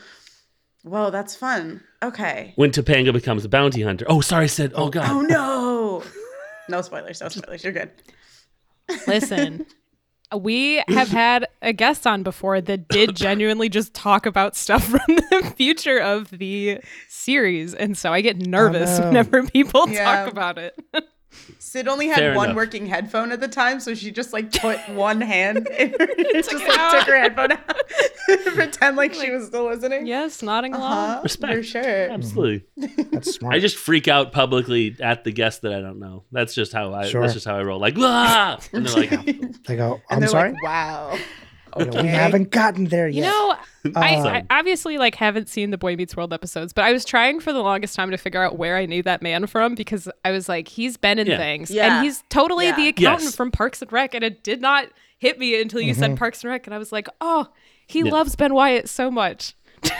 [0.82, 1.82] Whoa, that's fun.
[2.03, 2.53] Okay.
[2.57, 4.05] when Topanga becomes a bounty hunter.
[4.09, 4.72] Oh, sorry, I said.
[4.74, 5.09] Oh, oh God.
[5.11, 6.03] Oh no.
[6.66, 7.20] No spoilers.
[7.20, 7.62] No spoilers.
[7.62, 7.90] You're good.
[9.07, 9.66] Listen,
[10.37, 15.01] we have had a guest on before that did genuinely just talk about stuff from
[15.07, 16.78] the future of the
[17.09, 17.74] series.
[17.74, 19.07] And so I get nervous no.
[19.07, 20.05] whenever people Yeah.
[20.24, 20.78] talk about it.
[21.59, 22.57] Sid only had Fair one enough.
[22.57, 26.53] working headphone at the time, so she just like put one hand in her, just
[26.53, 26.93] like out.
[26.99, 27.76] took her headphone out,
[28.55, 30.07] pretend like she was still listening.
[30.07, 30.93] yes, nodding along.
[30.93, 31.55] Uh-huh, Respect.
[31.55, 32.11] for sure.
[32.11, 32.64] Absolutely.
[33.11, 33.55] That's smart.
[33.55, 36.24] I just freak out publicly at the guest that I don't know.
[36.32, 37.07] That's just how I.
[37.09, 37.22] Sure.
[37.22, 37.80] That's just how I roll.
[37.80, 38.59] Like, ah!
[38.72, 40.01] and they're like, they go.
[40.11, 40.53] I'm they're sorry.
[40.53, 41.18] like, wow.
[41.78, 43.16] You know, we haven't gotten there yet.
[43.16, 43.30] You yet.
[43.30, 43.56] know,
[44.00, 47.04] I, Um, I obviously like haven't seen the Boy Meets World episodes, but I was
[47.04, 50.08] trying for the longest time to figure out where I knew that man from because
[50.24, 51.36] I was like, he's been in Yeah.
[51.38, 51.96] things, Yeah.
[51.96, 52.76] and he's totally Yeah.
[52.76, 53.36] the accountant Yes.
[53.36, 54.86] from Parks and Rec, and it did not
[55.18, 56.00] hit me until you Mm-hmm.
[56.00, 57.48] said Parks and Rec, and I was like, oh,
[57.86, 58.12] he Yeah.
[58.12, 59.54] loves Ben Wyatt so much.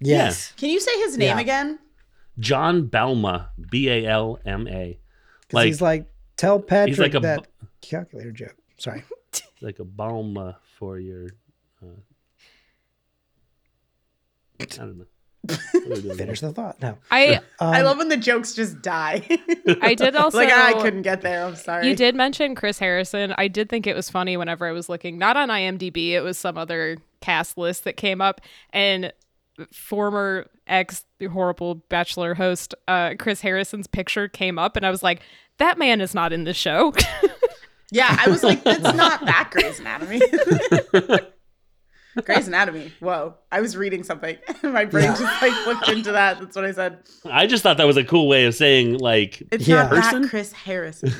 [0.00, 0.52] yes.
[0.56, 1.40] Can you say his name Yeah.
[1.40, 1.78] again?
[2.38, 4.98] John Balma, B A L M A.
[5.48, 6.06] 'Cause Like he's like,
[6.36, 7.46] tell Patrick like a that
[7.82, 8.54] calculator joke.
[8.78, 9.02] Sorry.
[9.60, 11.28] like a Balma for your.
[11.80, 12.00] Uh,
[14.60, 15.04] I don't know.
[15.42, 16.82] What are we doing Finish the thought.
[16.82, 16.98] No.
[17.10, 19.26] I Um, I love when the jokes just die.
[19.80, 21.44] I did also like "Ah, I couldn't get there.
[21.44, 21.88] I'm sorry.
[21.88, 23.32] You did mention Chris Harrison.
[23.38, 26.36] I did think it was funny whenever I was looking, not on IMDb, it was
[26.36, 28.40] some other cast list that came up,
[28.72, 29.12] and
[29.72, 35.20] former ex horrible Bachelor host uh, Chris Harrison's picture came up, and I was like,
[35.58, 36.92] that man is not in this show.
[37.92, 40.20] Yeah, I was like, that's not that Grey's Anatomy.
[42.24, 42.92] Grey's Anatomy.
[43.00, 43.34] Whoa.
[43.52, 44.36] I was reading something.
[44.62, 45.16] My brain Yeah.
[45.16, 46.40] just like looked into that.
[46.40, 46.98] That's what I said.
[47.24, 49.88] I just thought that was a cool way of saying like It's Yeah.
[49.88, 49.90] not
[50.22, 51.12] that Chris Harrison.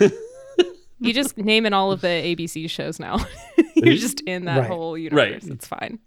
[0.99, 3.19] you just name in all of the ABC shows now.
[3.77, 4.67] You're just in that Right.
[4.69, 5.43] whole universe.
[5.45, 5.53] Right.
[5.53, 6.01] It's fine.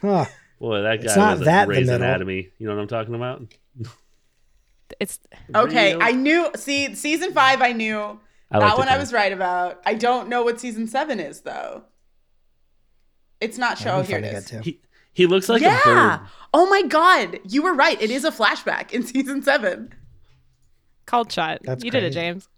[0.00, 0.24] huh.
[0.58, 1.88] boy that guy It's not was that a Grey's.
[1.88, 2.48] Anatomy.
[2.58, 3.42] You know what I'm talking about?
[4.98, 5.20] It's
[5.54, 6.50] Okay, Real- I knew.
[6.56, 8.18] See, season five, I knew.
[8.50, 9.80] I like that one I was right about.
[9.86, 11.84] I don't know what season seven is, though.
[13.40, 14.02] It's not show.
[14.02, 14.44] That'd oh, Here fun it to is.
[14.50, 14.62] get to.
[14.62, 14.80] He,
[15.12, 15.80] he looks like a yeah.
[15.84, 16.20] bird.
[16.52, 17.40] Oh my God.
[17.48, 18.00] You were right.
[18.00, 19.94] It is a flashback in season seven.
[21.06, 21.60] called shot.
[21.62, 22.10] That's you did it.
[22.10, 22.48] James.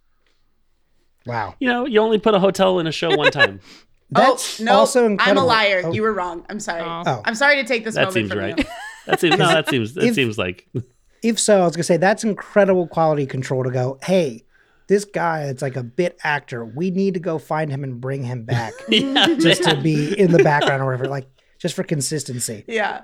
[1.26, 1.54] Wow.
[1.60, 3.60] You know, you only put a hotel in a show one time.
[4.14, 4.72] Oh, that's oh, no.
[4.74, 5.80] also I'm a liar.
[5.86, 6.44] Oh, You were wrong.
[6.50, 6.82] I'm sorry.
[6.82, 7.02] Oh.
[7.06, 7.22] Oh.
[7.24, 8.58] I'm sorry to take this That moment seems from right.
[8.58, 8.64] you.
[9.06, 9.46] That seems no.
[9.48, 10.68] That seems that If- seems like
[11.22, 13.98] if so, I was gonna say that's incredible quality control to go.
[14.02, 14.44] Hey,
[14.88, 16.64] this guy, it's like a bit actor.
[16.64, 20.42] We need to go find him and bring him back just to be in the
[20.42, 21.08] background or whatever.
[21.08, 21.28] Like
[21.58, 22.64] just for consistency.
[22.66, 23.02] Yeah.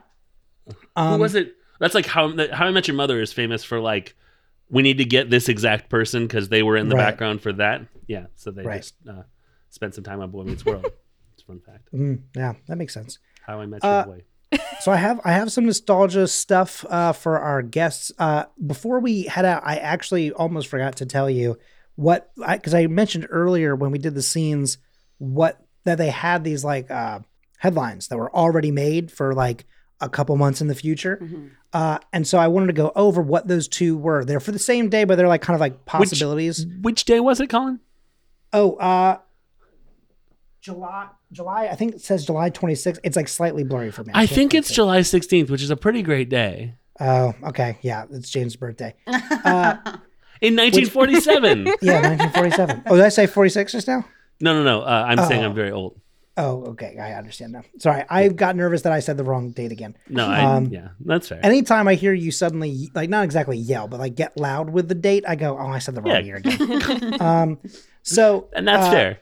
[0.97, 1.55] Um, Who was it?
[1.81, 4.14] That's like how How I Met Your Mother is famous for like
[4.70, 7.05] we need to get this exact person because they were in the Right.
[7.11, 7.83] background for that.
[8.07, 8.83] Yeah, so they Right.
[8.83, 9.22] just uh,
[9.70, 10.85] spent some time on Boy Meets World.
[11.33, 11.89] it's a fun fact.
[11.95, 13.18] Mm, yeah, that makes sense.
[13.47, 14.22] How I Met Your Uh, Boy.
[14.80, 18.12] So I have I have some nostalgia stuff uh, for our guests.
[18.18, 21.59] Uh, before we head out, I actually almost forgot to tell you
[21.96, 24.78] what because I, mentioned earlier when we did the scenes
[25.18, 27.18] what that they had these like uh,
[27.59, 29.66] headlines that were already made for like
[30.01, 31.18] a couple months in the future.
[31.72, 34.24] Uh, and so I wanted to go over what those two were.
[34.24, 36.64] They're for the same day, but they're like kind of like possibilities.
[36.82, 37.80] Which day was it, Colin?
[38.53, 39.18] Oh, uh,
[40.61, 41.66] July, July.
[41.68, 42.98] I think it says July 26th.
[43.04, 44.12] It's like slightly blurry for me.
[44.14, 44.74] I can't think it's see.
[44.74, 46.74] July 16th, which is a pretty great day.
[47.00, 47.78] Oh, okay.
[47.82, 48.94] Yeah, it's James' birthday.
[49.06, 49.76] Uh,
[50.40, 51.66] In 1947.
[51.82, 52.82] yeah, 1947.
[52.86, 54.04] Oh, did I say 46 just now?
[54.40, 54.82] no, no, no.
[54.82, 55.46] Uh, I'm saying Oh.
[55.48, 56.00] I'm very old.
[56.36, 56.96] Oh, okay.
[56.98, 57.62] I understand now.
[57.78, 59.96] Sorry, I got nervous that I said the wrong date again.
[60.09, 61.40] No, I, Um, yeah, that's fair.
[61.44, 64.94] Anytime I hear you suddenly, like, not exactly yell, but like get loud with the
[64.94, 66.20] date, I go, "Oh, I said the wrong Yeah.
[66.20, 67.59] year again." um,
[68.09, 69.18] so and that's uh, fair.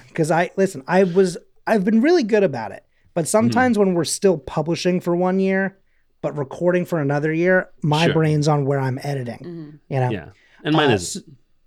[0.08, 1.36] because I listen, I was
[1.66, 2.84] I've been really good about it,
[3.14, 3.28] but Mm-hmm.
[3.28, 5.78] sometimes when we're still publishing for one year,
[6.22, 8.14] but recording for another year, my Sure.
[8.14, 9.80] brain's on where I'm editing.
[9.88, 10.28] You know, Yeah,
[10.64, 11.22] and mine uh, is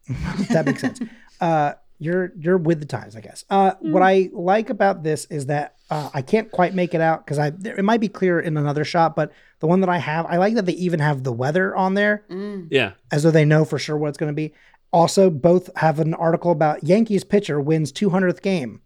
[0.49, 0.99] that makes sense.
[1.41, 3.43] Uh, you're you're with the times, I guess.
[3.49, 7.25] Uh, What I like about this is that uh, I can't quite make it out
[7.25, 9.97] because I there, it might be clear in another shot, but the one that I
[9.97, 12.23] have, I like that they even have the weather on there
[12.69, 12.91] yeah.
[13.11, 14.53] as though they know for sure what it's going to be.
[14.91, 18.81] Also, both have an article about Yankees pitcher wins 200th game.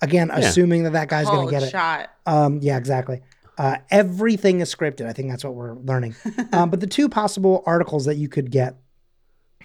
[0.00, 1.70] Again, assuming that that guy's going to get it.
[1.70, 2.10] shot.
[2.26, 3.20] Um, yeah, exactly.
[3.56, 5.06] Uh, everything is scripted.
[5.06, 6.14] I think that's what we're learning.
[6.52, 8.76] um, but the two possible articles that you could get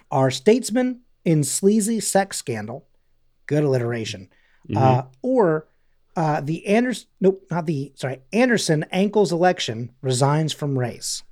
[0.09, 2.87] are Statesman in sleazy sex scandal,
[3.45, 4.29] good alliteration,
[4.75, 5.67] uh, or
[6.15, 7.07] uh, the Anderson.
[7.21, 7.91] Nope, not the.
[7.95, 11.23] Sorry, Anderson ankles election resigns from race,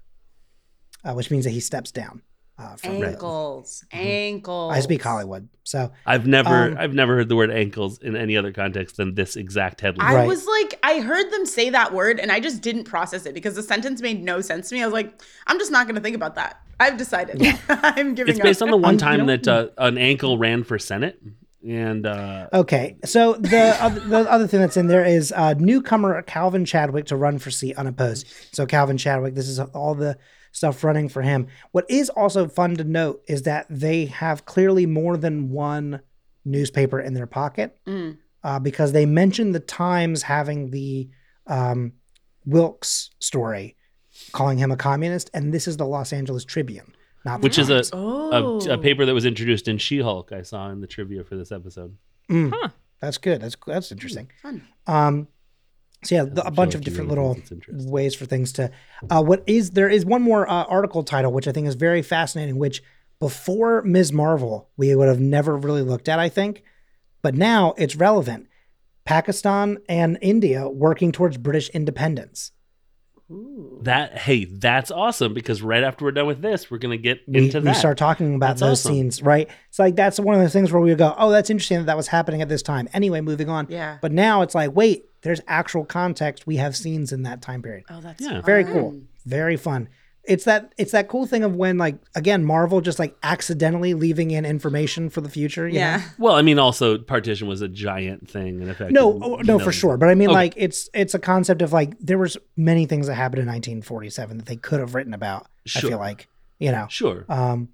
[1.03, 2.21] uh, which means that he steps down.
[2.61, 3.83] Uh, from the- Ankles.
[3.91, 4.73] Ankles.
[4.73, 8.37] I speak Hollywood, so I've never Um, I've never heard the word ankles in any
[8.37, 10.07] other context than this exact headline.
[10.07, 10.27] I Right.
[10.27, 13.55] was like, I heard them say that word and I just didn't process it because
[13.55, 14.83] the sentence made no sense to me.
[14.83, 16.57] I was like, I'm just not going to think about that.
[16.79, 17.41] I've decided.
[17.69, 18.67] I'm giving it's based up.
[18.67, 21.19] on the one Um, time that uh, an ankle ran for senate,
[21.67, 26.21] and uh, Okay, so the other, the other thing that's in there is uh, newcomer
[26.23, 28.25] Calvin Chadwick to run for seat unopposed.
[28.51, 30.17] So Calvin Chadwick, this is all the
[30.51, 31.47] stuff running for him.
[31.71, 36.01] What is also fun to note is that they have clearly more than one
[36.45, 38.17] newspaper in their pocket Mm.
[38.43, 41.09] uh, because they mentioned the Times having the
[41.47, 41.93] um,
[42.45, 43.75] Wilkes story,
[44.31, 46.93] calling him a communist, and this is the Los Angeles Tribune,
[47.25, 48.59] not the which is a, Oh.
[48.67, 50.31] a a paper that was introduced in She-Hulk.
[50.31, 51.95] I saw in the trivia for this episode.
[52.29, 52.69] Mm, Huh.
[52.99, 53.41] That's good.
[53.41, 54.29] That's that's interesting.
[54.41, 54.67] Fun.
[54.87, 55.27] Um,
[56.03, 57.91] so yeah, the, a bunch of different little think it's interesting.
[57.91, 58.71] ways for things to.
[59.09, 62.01] Uh, what is there is one more uh, article title which I think is very
[62.01, 62.57] fascinating.
[62.57, 62.81] Which
[63.19, 64.11] before Ms.
[64.11, 66.63] Marvel we would have never really looked at, I think,
[67.21, 68.47] but now it's relevant.
[69.05, 72.51] Pakistan and India working towards British independence.
[73.83, 77.45] That hey, that's awesome because right after we're done with this, we're gonna get We,
[77.45, 77.69] into that.
[77.69, 78.93] we start talking about That's those awesome.
[78.93, 79.49] scenes, right?
[79.69, 81.97] It's like that's one of those things where we go, "Oh, that's interesting that that
[81.97, 83.67] was happening at this time." Anyway, moving on.
[83.69, 83.97] Yeah.
[84.01, 86.45] But now it's like, wait, there's actual context.
[86.45, 87.85] We have scenes in that time period.
[87.89, 88.41] Oh, that's Yeah.
[88.41, 89.87] very cool very fun
[90.23, 94.29] it's that it's that cool thing of when like again marvel just like accidentally leaving
[94.31, 95.97] in information for the future you Yeah.
[95.97, 96.03] know?
[96.19, 98.91] well, I mean, also partition was a giant thing in effect.
[98.91, 100.35] no oh, no for sure but i mean Okay.
[100.35, 104.37] like it's it's a concept of like there was many things that happened in 1947
[104.37, 106.27] that they could have written about i feel like
[106.59, 107.25] you know Sure.
[107.27, 107.69] um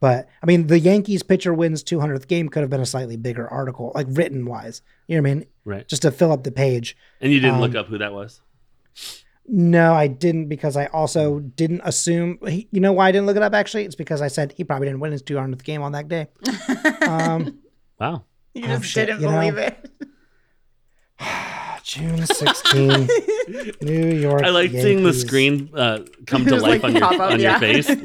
[0.00, 3.46] but i mean the yankees pitcher wins 200th game could have been a slightly bigger
[3.48, 5.86] article like written wise you know what i mean right.
[5.86, 8.40] just to fill up the page And you didn't look um, up who that was.
[9.46, 12.38] No, I didn't because I also didn't assume.
[12.46, 13.54] He, you know why I didn't look it up?
[13.54, 16.28] Actually, it's because I said he probably didn't win his 200th game on that day.
[17.06, 17.58] Um,
[18.00, 18.24] Wow.
[18.54, 19.38] You Oh, just shit, didn't you know?
[19.38, 19.90] believe it.
[21.84, 23.08] June 16,
[23.82, 24.42] New York.
[24.42, 27.50] I like seeing the screen uh, come to life like, on your up, on yeah.
[27.50, 27.88] your face.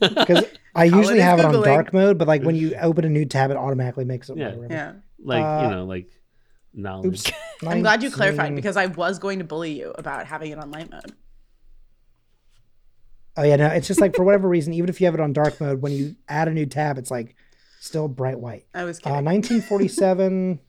[0.00, 3.08] Because I usually Holidays have it on dark mode, but like when you open a
[3.08, 4.36] new tab, it automatically makes it.
[4.36, 4.54] Yeah.
[4.68, 4.92] Yeah.
[5.22, 6.08] like Uh, you know, like
[6.78, 7.28] knowledge.
[7.28, 7.32] Oops.
[7.66, 10.70] I'm glad you clarified because I was going to bully you about having it on
[10.70, 11.12] light mode.
[13.36, 15.32] Oh yeah, no, it's just like for whatever reason, even if you have it on
[15.32, 17.36] dark mode, when you add a new tab, it's like
[17.80, 18.66] still bright white.
[18.74, 19.24] I was Uh, kidding.
[19.24, 20.60] 1947.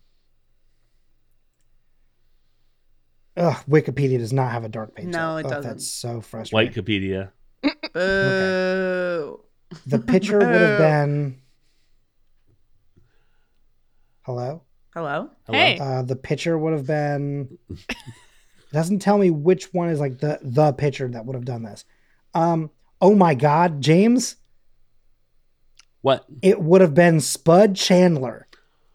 [3.38, 5.05] Ugh, Wikipedia does not have a dark page.
[5.05, 5.72] No, it Ugh, doesn't.
[5.72, 6.74] That's so frustrating.
[6.84, 7.32] Wikipedia.
[7.93, 9.39] Boo.
[9.88, 11.41] The picture would have been.
[14.24, 14.64] Hello.
[14.99, 15.29] Hello?
[15.45, 15.57] Hello?
[15.57, 15.77] Hey.
[15.79, 17.57] Uh, the pitcher would have been.
[17.69, 17.77] It
[18.73, 21.85] doesn't tell me which one is like the the pitcher that would have done this.
[22.33, 22.69] Um.
[23.01, 24.35] Oh my God, James!
[26.01, 26.25] What?
[26.41, 28.47] It would have been Spud Chandler,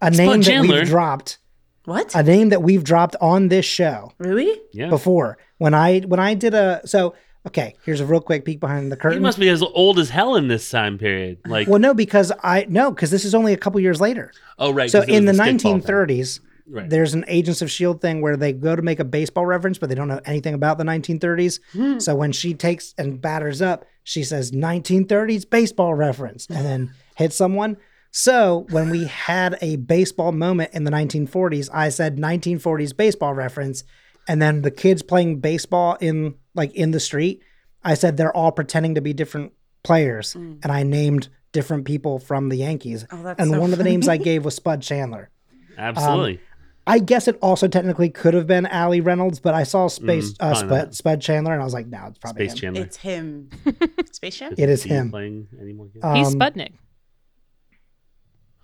[0.03, 1.39] a name that we've dropped,
[1.87, 2.15] What?
[2.15, 4.13] a name that we've dropped on this show.
[4.19, 4.61] really?
[4.75, 4.89] Yeah.
[4.91, 7.15] before when I when I did a so
[7.47, 9.23] okay here's a real quick peek behind the He curtain.
[9.23, 11.39] must be as old as hell in this time period.
[11.47, 14.33] Like, well, no, because I no because this is only a couple years later.
[14.59, 14.91] oh right.
[14.91, 16.89] So in the was 1930s, Right.
[16.89, 19.91] there's an Agents of Shield thing where they go to make a baseball reference, but
[19.91, 21.61] they don't know anything about the 1930s.
[21.75, 21.99] Hmm.
[21.99, 27.37] So when she takes and batters up, she says 1930s baseball reference, and then hits
[27.37, 27.77] someone.
[28.13, 33.85] So when we had a baseball moment in the 1940s, I said 1940s baseball reference,
[34.29, 37.43] and then the kids playing baseball in like in the street,
[37.83, 39.53] I said they're all pretending to be different
[39.83, 43.07] players, and I named different people from the Yankees.
[43.13, 45.31] Oh, that's and so one of the names I gave was Spud Chandler.
[45.79, 46.41] Absolutely.
[46.87, 50.37] I guess it also technically could have been Allie Reynolds, but I saw Space Mm,
[50.51, 50.95] uh, Spud.
[50.95, 52.75] Spud Chandler, and I was like, no, it's probably Space him.
[52.75, 52.83] Chandler.
[52.83, 53.51] It's him.
[54.13, 54.55] Space Jam?
[54.59, 55.11] It is Is he him.
[55.11, 55.87] playing anymore?
[55.87, 56.05] games?
[56.05, 56.73] Um, He's Sputnik.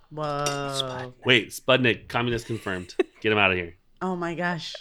[0.09, 1.13] Whoa.
[1.25, 2.95] Wait, Sputnik, communist confirmed.
[3.21, 3.75] Get him out of here.
[4.01, 4.75] Oh my gosh.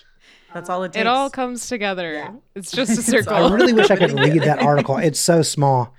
[0.55, 1.01] That's all it takes.
[1.03, 2.13] It all comes together.
[2.13, 2.33] Yeah.
[2.55, 3.35] It's just a circle.
[3.35, 4.97] I really wish I could read that article.
[4.97, 5.95] It's so small.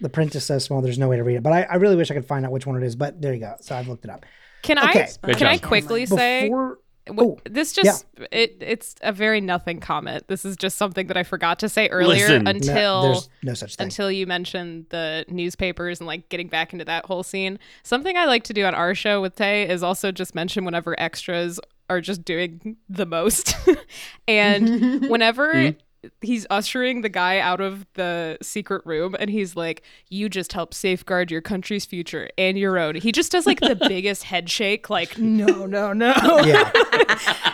[0.00, 0.80] The print is so small.
[0.82, 1.42] There's no way to read it.
[1.42, 2.94] But I, I really wish I could find out which one it is.
[2.96, 3.54] But there you go.
[3.60, 4.24] So I've looked it up.
[4.62, 5.02] Can Okay.
[5.02, 9.40] I Great can I quickly say Before w- oh, this just it it's a very
[9.40, 10.28] nothing comment.
[10.28, 12.44] This is just something that I forgot to say earlier Listen.
[12.44, 13.84] No, no, until there's no such thing.
[13.84, 17.58] until you mentioned the newspapers and like getting back into that whole scene.
[17.82, 20.94] Something I like to do on our show with Tay is also just mention whenever
[21.00, 21.58] extras
[21.90, 23.54] are just doing the most.
[24.28, 25.74] and whenever
[26.22, 30.72] he's ushering the guy out of the secret room and he's like, You just help
[30.72, 32.94] safeguard your country's future and your own.
[32.94, 36.14] He just does like the biggest head shake, like, No, no, no.
[36.44, 36.70] yeah.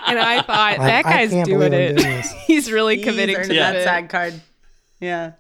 [0.07, 1.97] And I thought, Like, that I guy's can't doing it.
[1.97, 3.83] doing he's really He's committing earned to that it.
[3.85, 4.41] SAG card.
[5.01, 5.33] Yeah.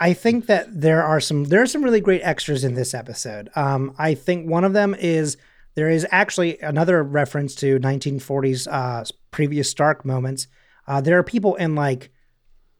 [0.00, 3.50] I think that there are some there are some really great extras in this episode.
[3.54, 5.36] Um, I think one of them is
[5.74, 10.46] there is actually another reference to 1940s uh, previous Stark moments.
[10.86, 12.10] Uh, there are people in like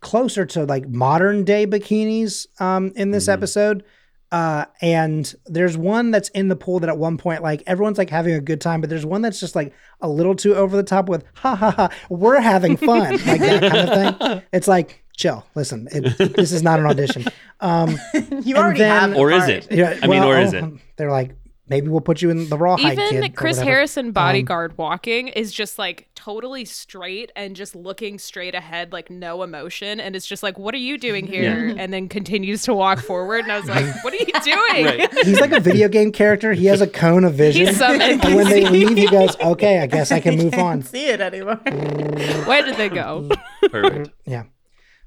[0.01, 3.84] closer to like modern day bikinis um, in this episode.
[4.32, 8.11] Uh, and there's one that's in the pool that at one point, like everyone's like
[8.11, 10.84] having a good time, but there's one that's just like a little too over the
[10.84, 14.43] top with ha ha ha, we're having fun, like that kind of thing.
[14.53, 17.24] It's like, chill, listen, it, this is not an audition.
[17.59, 17.99] Um,
[18.43, 19.66] You already then- have Or is it?
[19.70, 20.64] yeah, I mean, or is it?
[20.97, 21.34] They're like,
[21.70, 23.12] maybe we'll put you in the rawhide kid.
[23.14, 23.58] Even or Chris.
[23.58, 29.08] Harrison um, bodyguard walking is just like totally straight and just looking straight ahead, like
[29.08, 30.00] no emotion.
[30.00, 31.74] And it's just like, what are you doing here?
[31.80, 33.44] And then continues to walk forward.
[33.44, 34.84] And I was like, what are you doing?
[34.84, 35.14] Right.
[35.24, 36.52] He's like a video game character.
[36.52, 37.68] He has a cone of vision.
[37.68, 40.82] He's some and when they leave, he goes, "Okay, I guess I can move on."
[40.82, 41.56] Can't see it anymore.
[41.56, 42.46] Mm.
[42.46, 43.28] Where did they go?
[43.70, 44.10] Perfect.
[44.26, 44.44] Yeah,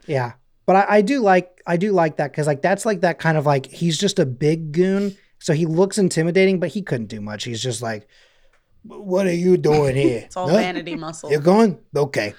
[0.08, 0.34] yeah.
[0.66, 3.38] But I, I do like I do like that because like that's like that kind
[3.38, 7.20] of like he's just a big goon, so he looks intimidating, but he couldn't do
[7.20, 7.44] much.
[7.44, 8.08] He's just like,
[8.84, 10.24] "What are you doing here?
[10.26, 10.56] It's all Huh?
[10.56, 11.30] vanity muscle.
[11.30, 12.34] You're going okay."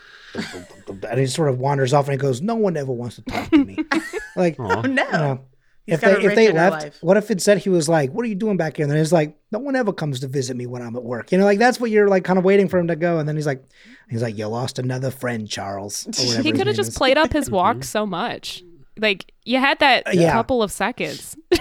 [1.06, 3.50] And he sort of wanders off and he goes, "No one ever wants to talk
[3.50, 3.76] to me."
[4.36, 4.86] like, Oh, no.
[4.86, 5.40] you know,
[5.86, 6.98] if they if they left, life.
[7.02, 8.98] what if it said he was like, "What are you doing back here?" And then
[8.98, 11.44] it's like, "No one ever comes to visit me when I'm at work." You know,
[11.44, 13.18] like that's what you're like, kind of waiting for him to go.
[13.18, 13.62] And then he's like,
[14.08, 16.08] he's like, "You lost another friend, Charles."
[16.42, 16.96] He could have just is.
[16.96, 17.82] played up his walk mm-hmm.
[17.82, 18.64] so much.
[18.96, 20.32] Like you had that uh, yeah.
[20.32, 21.36] couple of seconds.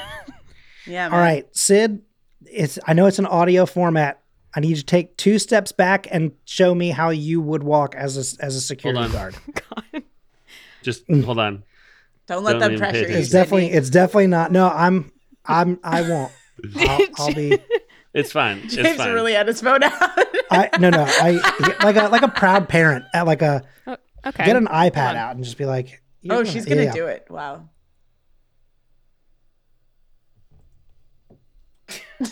[0.88, 1.10] Yeah.
[1.10, 1.14] Man.
[1.14, 2.02] All right, Sid.
[2.46, 4.20] It's I know it's an audio format.
[4.56, 7.96] I need you to take two steps back and show me how you would walk
[7.96, 9.12] as a as a security on.
[9.12, 9.36] guard.
[9.94, 10.04] God.
[10.84, 11.24] Just Mm.
[11.24, 11.64] hold on.
[12.28, 13.16] Don't let Don't them pressure you.
[13.18, 14.52] It's definitely it's definitely not.
[14.52, 15.12] No, I'm
[15.46, 16.32] I'm I won't.
[16.78, 17.58] I'll, I'll be.
[18.14, 18.60] It's fine.
[18.66, 19.12] It's James fine.
[19.14, 19.94] really had his phone out.
[20.52, 21.06] I no no.
[21.08, 23.64] I like a like a proud parent at like a
[24.26, 24.46] Okay.
[24.46, 26.02] get an iPad out and just be like.
[26.22, 26.92] you're oh, she's gonna yeah.
[26.94, 27.26] do it.
[27.30, 27.68] Wow.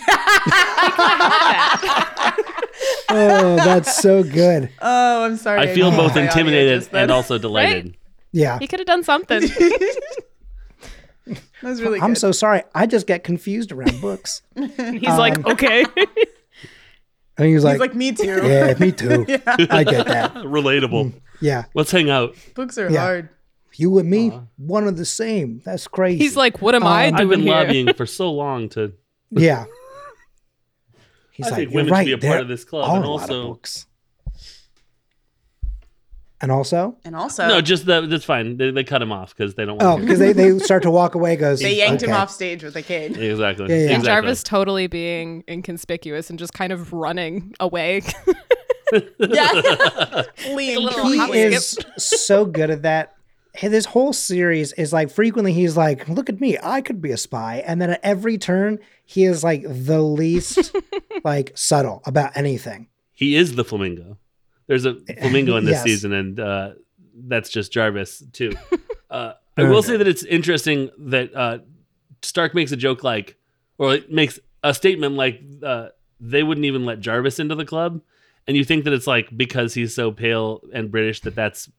[3.14, 4.70] Oh, that's so good.
[4.82, 5.60] Oh, I'm sorry.
[5.60, 7.98] I feel can't both intimidated and also delighted.
[8.32, 8.58] Yeah.
[8.60, 9.42] he could have done something.
[11.62, 12.20] That was really I'm good.
[12.20, 12.64] so sorry.
[12.74, 14.42] I just get confused around books.
[14.56, 15.86] He's like, okay.
[17.38, 18.42] And he was like, He's like, me too.
[18.44, 19.26] yeah, me too.
[19.70, 20.34] I get that.
[20.38, 21.14] Relatable.
[21.40, 21.66] Yeah.
[21.76, 22.36] Let's hang out.
[22.56, 23.02] Books are Yeah.
[23.02, 23.30] hard.
[23.76, 25.62] You and me, one and the same.
[25.64, 26.18] That's crazy.
[26.18, 27.54] He's like, what am I Um, doing I've been here?
[27.54, 28.94] lobbying for so long to.
[29.32, 29.66] Yeah.
[31.32, 32.06] He's I like, think "You're should right.
[32.06, 33.88] be a part there of this club, and a lot of also- books.
[36.44, 38.10] And also, And also, No, just that.
[38.10, 38.58] That's fine.
[38.58, 40.06] They, they cut him off because they don't oh, want to.
[40.08, 41.36] because they, they start to walk away.
[41.36, 43.16] Goes, they yanked him off stage with a cane.
[43.20, 43.68] Exactly.
[43.70, 43.82] Yeah, yeah.
[43.82, 44.06] And Exactly.
[44.08, 48.02] Jarvis totally being inconspicuous and just kind of running away.
[49.20, 50.24] Yeah.
[50.36, 53.16] Fleeing He is so good at that.
[53.54, 57.12] Hey, This whole series is like frequently he's like, "Look at me, I could be
[57.12, 60.74] a spy," and then at every turn he is like the least
[61.24, 62.88] like subtle about anything.
[63.12, 64.18] He is the flamingo.
[64.68, 65.84] There's a flamingo in this Yes.
[65.84, 66.72] season, and uh,
[67.14, 68.54] that's just Jarvis too.
[69.12, 71.58] Uh, I will say that it's interesting that uh,
[72.22, 73.36] Stark makes a joke like,
[73.78, 75.90] or makes a statement like, uh,
[76.22, 78.00] they wouldn't even let Jarvis into the club,
[78.48, 81.70] and you think that it's like because he's so pale and British that that's,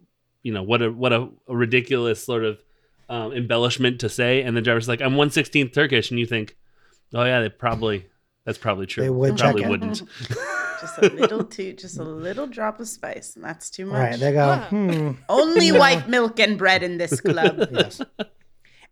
[0.43, 2.63] you know, what a what a, a ridiculous sort of
[3.09, 6.57] um, embellishment to say, and the driver's like, I'm one sixteenth Turkish, and you think,
[7.15, 8.07] oh yeah, they probably.
[8.45, 9.05] That's probably true.
[9.05, 9.69] They would check probably it.
[9.69, 10.03] wouldn't.
[10.83, 13.95] just a little too, just a little drop of spice, and that's too much.
[13.95, 14.19] Right?
[14.19, 15.13] They go, hmm.
[15.29, 17.69] Only white milk and bread in this club.
[17.73, 18.03] Yes.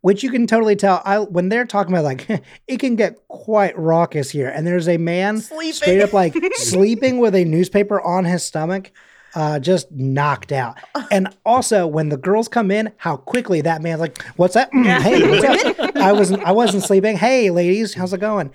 [0.03, 1.03] which you can totally tell.
[1.05, 2.29] I when they're talking about like
[2.69, 5.73] it can get quite raucous here, and there's a man Sleeping.
[5.73, 8.93] straight up like sleeping with a newspaper on his stomach,
[9.35, 10.79] uh, just knocked out.
[11.13, 14.71] And also when the girls come in, how quickly that man's like, "What's that?
[14.71, 15.97] Mm, Hey, what's up?
[15.97, 17.17] I wasn't I wasn't sleeping.
[17.17, 18.53] Hey, ladies, how's it going?"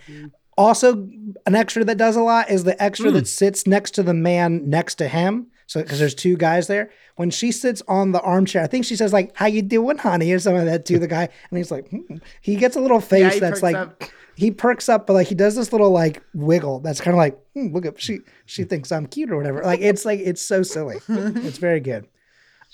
[0.58, 1.10] Also,
[1.46, 4.70] an extra that does a lot is the extra that sits next to the man
[4.70, 5.48] next to him.
[5.68, 8.96] So, because there's two guys there, when she sits on the armchair, I think she
[8.96, 11.72] says like, "How you doing, honey?" or something like that to the guy, and he's
[11.72, 12.18] like, hmm.
[12.40, 14.04] he gets a little face he that's like, up.
[14.36, 17.40] He perks up, but like he does this little like wiggle that's kind of like,
[17.54, 19.62] hmm, look at she she thinks I'm cute or whatever.
[19.64, 20.98] Like it's like it's so silly.
[21.08, 22.08] it's very good.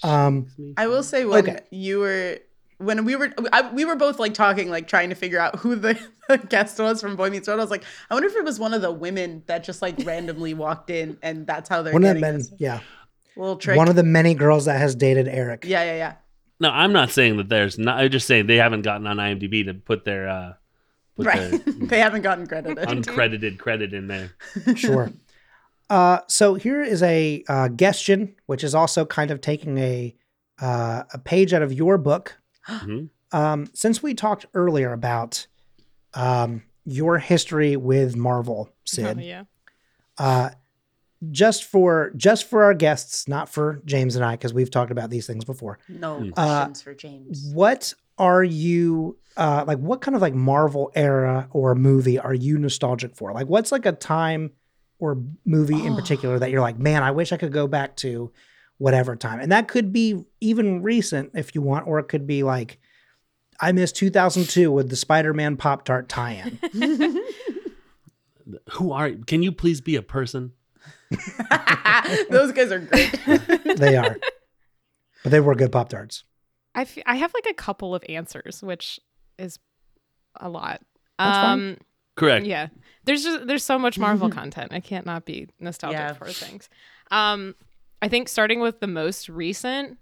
[0.04, 0.48] Um,
[0.78, 1.60] I will say when Okay.
[1.70, 2.40] you were
[2.80, 5.76] when we were I, we were both like talking like trying to figure out who
[5.76, 6.00] the,
[6.30, 7.60] the guest was from Boy Meets World.
[7.60, 9.96] I was like, I wonder if it was one of the women that just like
[10.04, 12.80] randomly walked in and that's how they're one of the men, this yeah,
[13.36, 13.78] little trick.
[13.78, 15.66] one of the many girls that has dated Eric.
[15.66, 16.14] yeah, yeah, yeah.
[16.60, 18.00] No, I'm not saying that there's not.
[18.00, 20.61] I'm just saying they haven't gotten on IMDb to put their uh, put
[21.18, 21.50] Right.
[21.52, 22.78] their they haven't gotten credited.
[22.88, 24.32] uncredited credit in there.
[24.76, 25.12] sure.
[25.90, 30.16] Uh, so here is a uh, guestion, which is also kind of taking a
[30.62, 32.38] uh, a page out of your book.
[32.68, 33.10] Mhm.
[33.34, 35.48] Um, since we talked earlier about
[36.14, 39.44] um, your history with Marvel, Sid, Oh, yeah.
[40.18, 40.50] uh,
[41.32, 45.10] just for just for our guests, not for James and I, because we've talked about
[45.12, 45.80] these things before.
[45.88, 47.50] No Uh, questions for James.
[47.54, 49.80] What are you uh, like?
[49.80, 53.34] What kind of like Marvel era or movie are you nostalgic for?
[53.34, 54.52] Like, what's like a time
[55.00, 58.32] or movie in particular that you're like, man, I wish I could go back to
[58.78, 62.44] whatever time, and that could be even recent if you want, or it could be
[62.44, 62.80] like.
[63.64, 66.58] I missed 2002 with the Spider-Man Pop Tart tie-in.
[68.72, 69.12] Who are?
[69.28, 70.54] Can you please be a person?
[72.32, 73.20] Those guys are great.
[73.78, 74.18] they are,
[75.22, 76.24] but they were good Pop Tarts.
[76.76, 79.00] I, f- I have like a couple of answers, which
[79.38, 79.60] is
[80.40, 80.82] a lot.
[81.20, 81.52] That's fine.
[81.60, 81.78] um,
[82.16, 82.46] Correct.
[82.46, 82.68] yeah.
[83.06, 84.72] There's just there's so much Marvel content.
[84.74, 86.14] I can't not be nostalgic Yeah.
[86.14, 86.70] for things.
[87.10, 87.56] Um,
[88.02, 89.98] I think starting with the most recent,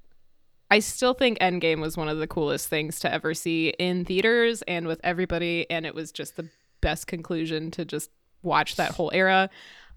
[0.71, 4.61] I still think Endgame was one of the coolest things to ever see in theaters
[4.63, 6.47] and with everybody, and it was just the
[6.81, 8.11] best conclusion to just
[8.43, 9.49] watch that whole era.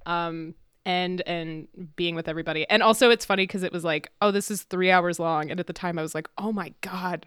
[0.06, 0.54] Um,
[0.84, 4.50] and and being with everybody, and also it's funny because it was like, oh, this
[4.50, 7.26] is three hours long, and at the time I was like, oh my god,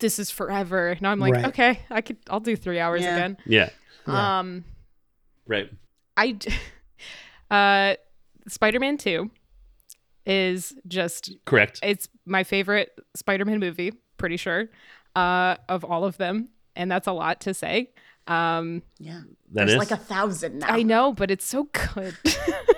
[0.00, 0.96] this is forever.
[1.00, 1.44] Now I'm like, Right.
[1.46, 3.14] okay, I could, I'll do three hours Yeah.
[3.16, 3.36] again.
[3.46, 3.70] Yeah.
[4.06, 4.38] Yeah.
[4.40, 4.64] Um,
[5.46, 5.70] Right.
[6.16, 6.36] I
[7.50, 7.94] uh,
[8.48, 9.30] Spider-Man Two
[10.26, 11.80] is just Correct.
[11.82, 14.68] it's my favorite Spider-Man movie, pretty sure,
[15.16, 17.90] uh, of all of them, and that's a lot to say.
[18.26, 19.20] Um, yeah.
[19.52, 19.78] That There's is.
[19.78, 20.66] like a thousand now.
[20.68, 22.14] I know, but it's so good.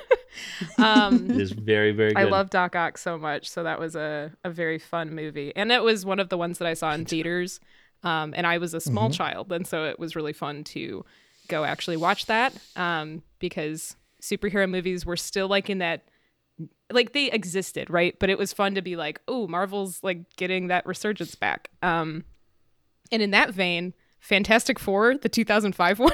[0.78, 2.20] um, it is very very good.
[2.20, 5.70] I love Doc Ock so much, so that was a, a very fun movie, and
[5.72, 7.60] it was one of the ones that I saw in theaters.
[8.02, 11.04] Um, and I was a small child, and so it was really fun to
[11.48, 16.04] go actually watch that um, because superhero movies were still like in that
[16.90, 18.18] like they existed, right?
[18.18, 21.70] But it was fun to be like, oh, Marvel's like getting that resurgence back.
[21.82, 22.24] Um,
[23.12, 26.12] and in that vein, Fantastic Four, the 2005 one,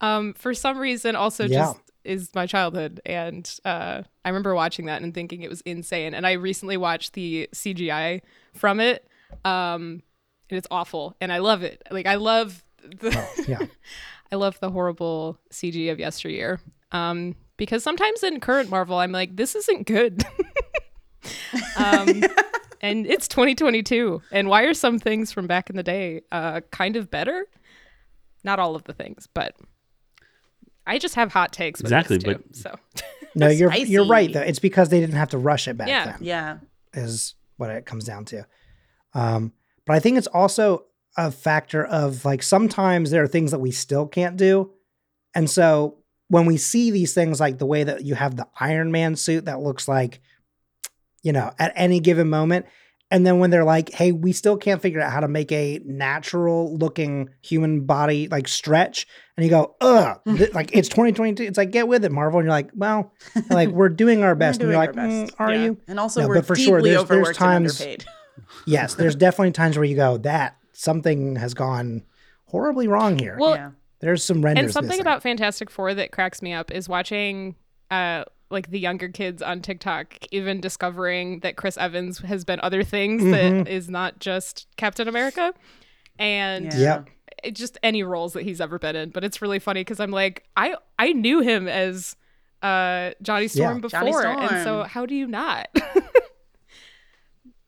[0.00, 1.58] um, for some reason also Yeah.
[1.64, 3.00] just is my childhood.
[3.04, 6.14] And uh, I remember watching that and thinking it was insane.
[6.14, 8.20] And I recently watched the CGI
[8.54, 9.06] from it,
[9.44, 10.02] um,
[10.50, 11.16] and it's awful.
[11.20, 11.82] And I love it.
[11.90, 13.66] Like I love the Yeah.
[14.32, 16.60] I love the horrible CG of yesteryear.
[16.92, 20.24] Um, because sometimes in current Marvel, I'm like, this isn't good.
[21.76, 22.22] um,
[22.80, 24.22] and it's 2022.
[24.32, 27.46] And why are some things from back in the day uh, kind of better?
[28.42, 29.54] Not all of the things, but
[30.86, 31.80] I just have hot takes.
[31.80, 32.74] With Exactly, this too, but- so
[33.36, 34.40] No, you're you're right though.
[34.42, 36.04] It's because they didn't have to rush it back Yeah.
[36.06, 36.16] then.
[36.20, 36.58] Yeah.
[36.92, 38.46] is what it comes down to.
[39.12, 39.52] Um,
[39.86, 40.84] but I think it's also
[41.16, 44.70] a factor of like sometimes there are things that we still can't do.
[45.34, 45.98] And so
[46.28, 49.44] when we see these things like the way that you have the Iron Man suit
[49.46, 50.20] that looks like,
[51.22, 52.66] you know, at any given moment.
[53.14, 55.80] And then when they're like, hey, we still can't figure out how to make a
[55.84, 59.06] natural looking human body like stretch.
[59.36, 61.44] And you go, ugh, th- like it's 2022.
[61.44, 62.40] It's like, get with it, Marvel.
[62.40, 63.12] And you're like, well,
[63.50, 64.60] like we're doing our best.
[64.60, 65.62] and doing you're our like, "Mm, are Yeah.
[65.64, 65.78] you?
[65.86, 68.04] And also, No, we're but for deeply sure, there's- there's times- and underpaid.
[68.66, 72.02] Yes, there's definitely times where you go, that something has gone
[72.46, 73.36] horribly wrong here.
[73.38, 73.70] well, yeah.
[74.00, 74.64] there's some renders.
[74.64, 75.00] and something missing.
[75.02, 77.54] about Fantastic Four that cracks me up is watching
[77.90, 78.24] uh
[78.54, 83.22] like the younger kids on TikTok even discovering that Chris Evans has been other things
[83.22, 85.52] that is not just Captain America.
[86.18, 87.02] And Yeah.
[87.42, 89.10] It just any roles that he's ever been in.
[89.10, 92.16] But it's really funny because I'm like, I I knew him as
[92.62, 93.80] uh Johnny Storm Yeah.
[93.80, 94.22] before.
[94.22, 95.68] Johnny And so how do you not?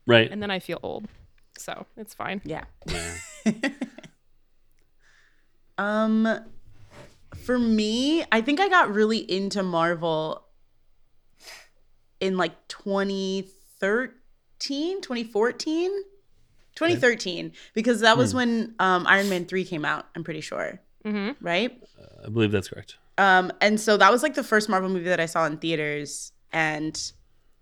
[0.08, 0.30] Right.
[0.30, 1.08] and then I feel old.
[1.58, 2.40] So it's fine.
[2.44, 2.64] Yeah.
[2.86, 3.14] Yeah.
[5.78, 6.26] Um,
[7.44, 10.45] for me, I think I got really into Marvel
[12.20, 15.90] in like 2013, 2014,
[16.74, 20.80] 2013, because that was when um, Iron Man 3 came out, I'm pretty sure.
[21.04, 21.44] Mm-hmm.
[21.44, 21.82] Right?
[22.24, 22.96] I believe that's correct.
[23.18, 26.32] Um, and so that was like the first Marvel movie that I saw in theaters,
[26.52, 27.12] and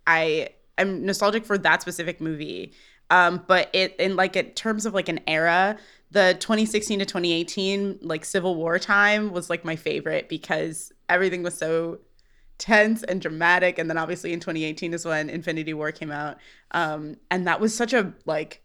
[0.07, 2.73] I I am nostalgic for that specific movie.
[3.11, 5.77] Um, but it in like in terms of like an era,
[6.11, 11.57] the 2016 to 2018 like Civil War time was like my favorite because everything was
[11.57, 11.99] so
[12.59, 13.79] tense and dramatic.
[13.79, 16.39] And then obviously in 2018 is when Infinity War came out,
[16.71, 18.63] um, and that was such a like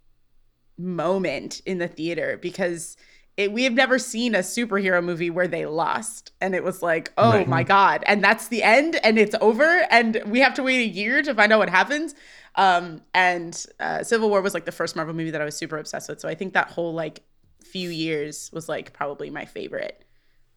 [0.78, 2.96] moment in the theater because
[3.36, 7.12] it, we have never seen a superhero movie where they lost and it was like
[7.18, 7.48] oh Right.
[7.48, 10.88] my god and that's the end and it's over and we have to wait a
[10.88, 12.16] year to find out what happens
[12.56, 15.78] um and uh, civil war was like the first marvel movie that i was super
[15.78, 17.22] obsessed with so i think that whole like
[17.62, 20.06] few years was like probably my favorite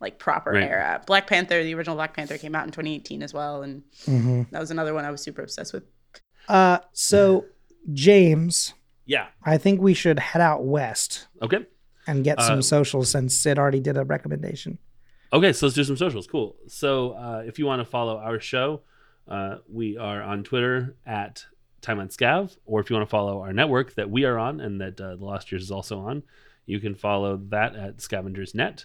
[0.02, 0.64] like proper Right.
[0.64, 4.50] era black panther the original black panther came out in 2018 as well and Mhm.
[4.50, 5.84] that was another one i was super obsessed with
[6.48, 7.44] Uh, so
[7.92, 8.74] James,
[9.06, 9.28] Yeah.
[9.44, 11.66] I think we should head out west Okay.
[12.06, 14.78] and get some Uh, socials since Sid already did a recommendation.
[15.32, 16.26] Okay, so let's do some socials.
[16.26, 16.56] Cool.
[16.66, 18.82] So uh, if you want to follow our show,
[19.28, 21.46] uh, we are on Twitter at
[21.80, 24.60] Time on Scav, or if you want to follow our network that we are on
[24.60, 26.22] and that uh, The Lost Years is also on,
[26.66, 28.84] you can follow that at Scavengers Net.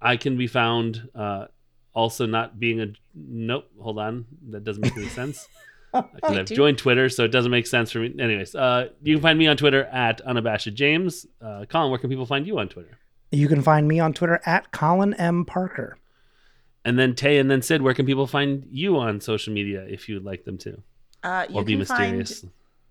[0.00, 1.46] I can be found uh,
[1.94, 2.86] also not being a.
[3.14, 4.26] Nope, hold on.
[4.50, 5.48] That doesn't make any sense.
[5.92, 8.12] Because I've joined Twitter, so it doesn't make sense for me.
[8.18, 11.24] Anyways, uh, you can find me on Twitter at unabashed James.
[11.40, 12.98] Uh, Colin, where can people find you on Twitter?
[13.30, 15.44] You can find me on Twitter at Colin M.
[15.44, 15.96] Parker.
[16.84, 20.08] And then Tay and then Sid, where can people find you on social media if
[20.08, 20.82] you'd like them to?
[21.22, 22.44] uh, you Or be can find- mysterious.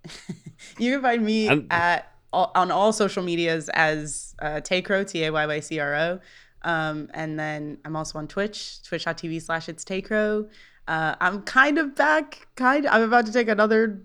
[0.80, 5.26] You can find me I'm- at all, on all social medias as uh, Taycro, T
[5.26, 6.20] A Y Y C R O.
[6.64, 10.48] Um, and then I'm also on Twitch, twitch.tv slash it's Taycro.
[10.88, 14.02] Uh, I'm kind of back, kind of, I'm about to take another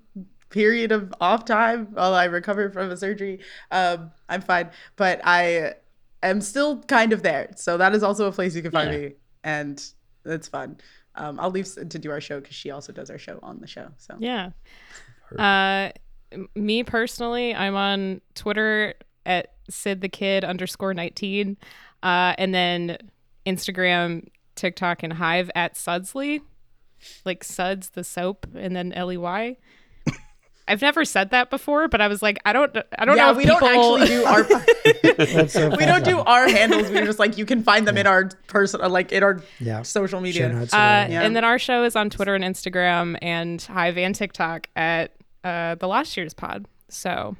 [0.51, 3.41] period of off time while I recover from a surgery.
[3.71, 5.75] Um, I'm fine, but I
[6.23, 7.51] am still kind of there.
[7.57, 8.99] So that is also a place you can find Yeah.
[8.99, 9.13] me,
[9.45, 9.85] and
[10.25, 10.79] it's fun.
[11.17, 13.61] Um, I'll leave Sid to do our show because she also does our show on
[13.61, 13.89] the show.
[13.99, 14.51] So Yeah.
[15.37, 15.91] Uh,
[16.55, 18.95] me personally, I'm on Twitter
[19.27, 21.57] at Sid the Kid underscore 19,
[22.03, 22.99] uh, and then
[23.47, 26.43] Instagram, TikTok, and Hive at Sudsley,
[27.25, 29.57] like Suds the soap, and then L E Y.
[30.69, 33.31] I've never said that before, but I was like, I don't, I don't yeah, know.
[33.31, 33.61] If we people...
[33.61, 34.45] don't actually do our
[35.49, 36.91] so we don't do our handles.
[36.91, 39.83] We're just like you can find them in our personal, like in our Yeah.
[39.83, 40.49] social media.
[40.49, 40.75] notes.
[40.75, 41.23] Uh, Yeah.
[41.23, 45.13] And then our show is on Twitter and Instagram and Hive and TikTok at
[45.43, 46.67] uh, the Last Year's Pod.
[46.91, 47.37] So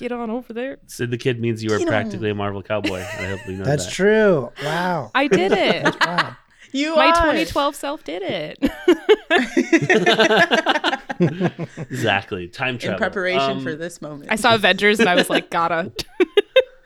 [0.00, 0.78] get on over there.
[0.86, 2.98] Sid the Kid means you are You know- practically a Marvel cowboy.
[3.00, 3.92] I hope you know That's that.
[3.92, 4.50] true.
[4.64, 5.10] Wow.
[5.14, 5.84] I did it.
[6.00, 6.36] wow.
[6.72, 7.14] You My are.
[7.34, 8.56] 2012 self did it.
[11.90, 12.48] Exactly.
[12.48, 12.94] Time travel.
[12.94, 14.30] in preparation Um, for this moment.
[14.30, 15.90] I saw Avengers and I was like, gotta,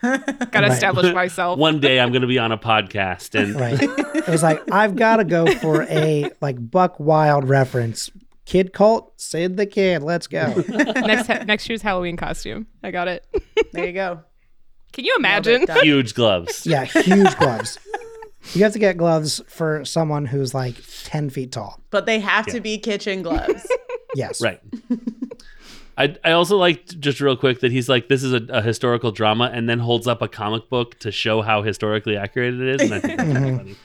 [0.02, 0.22] gotta
[0.52, 0.70] Right.
[0.72, 1.58] establish myself.
[1.58, 3.78] One day I'm going to be on a podcast and Right.
[3.80, 8.10] It was like, I've got to go for a like Buck Wild reference.
[8.44, 10.02] Kid Colt, Sid the Kid.
[10.02, 10.52] Let's go.
[10.68, 12.66] next next year's Halloween costume.
[12.82, 13.26] I got it.
[13.72, 14.20] there you go.
[14.92, 15.66] Can you imagine?
[15.82, 16.66] Huge gloves.
[16.66, 17.78] Yeah, huge gloves.
[18.52, 21.80] You have to get gloves for someone who's like 10 feet tall.
[21.90, 23.66] But they have to be kitchen gloves.
[24.14, 24.40] Yes.
[24.40, 24.60] Right.
[25.98, 29.10] I, I also liked just real quick that he's like this is a, a historical
[29.10, 32.82] drama and then holds up a comic book to show how historically accurate it is
[32.82, 33.76] and I think that's kind of funny.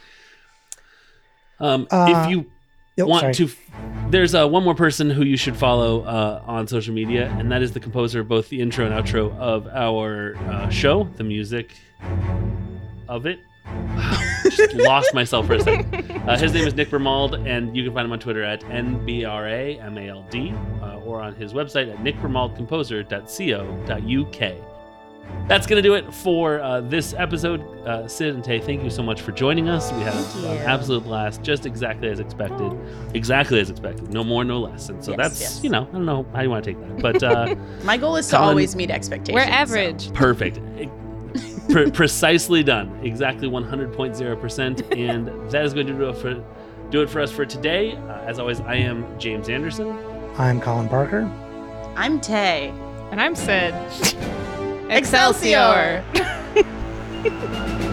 [1.60, 2.46] Um, Uh, if you
[3.02, 3.34] Oh, want sorry.
[3.34, 3.48] to
[4.10, 7.62] there's uh, one more person who you should follow uh, on social media and that
[7.62, 11.72] is the composer of both the intro and outro of our uh, show the music
[13.08, 13.38] of it.
[14.50, 15.94] Just lost myself for a second
[16.28, 20.82] uh, his name is nick bermald and you can find him on twitter at nbramald
[20.82, 24.69] uh, or on his website at nickbermaldcomposer.co.uk
[25.48, 27.60] that's going to do it for uh, this episode.
[27.86, 29.92] Uh, Sid and Tay, thank you so much for joining us.
[29.92, 30.48] We had an you.
[30.60, 32.72] absolute blast, just exactly as expected.
[33.14, 34.12] Exactly as expected.
[34.12, 34.88] No more, no less.
[34.90, 35.64] And so Yes, that's, yes.
[35.64, 37.00] you know, I don't know how you want to take that.
[37.02, 37.54] But uh,
[37.84, 39.34] My goal is to always meet expectations.
[39.34, 40.12] We're so- average.
[40.14, 40.60] perfect.
[41.70, 42.98] Pre- precisely done.
[43.04, 44.96] Exactly 100.0%.
[44.98, 46.44] And that is going to do it for,
[46.90, 47.92] do it for us for today.
[47.96, 49.96] Uh, as always, I am James Anderson.
[50.36, 51.22] I'm Colin Parker.
[51.96, 52.68] I'm Tay.
[53.10, 53.74] And I'm Sid.
[54.90, 56.04] Excelsior!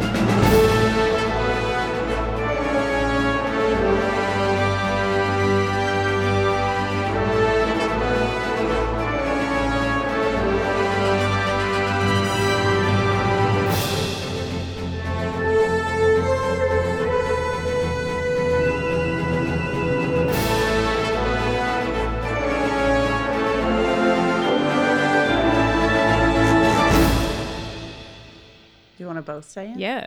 [29.38, 29.78] both say it?
[29.80, 30.06] Yeah.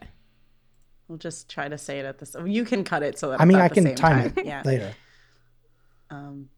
[1.09, 2.35] We'll just try to say it at this.
[2.45, 4.33] You can cut it so that I mean, it's I the can time time.
[4.37, 4.63] it Yeah.
[4.65, 4.95] later.
[6.11, 6.49] Um,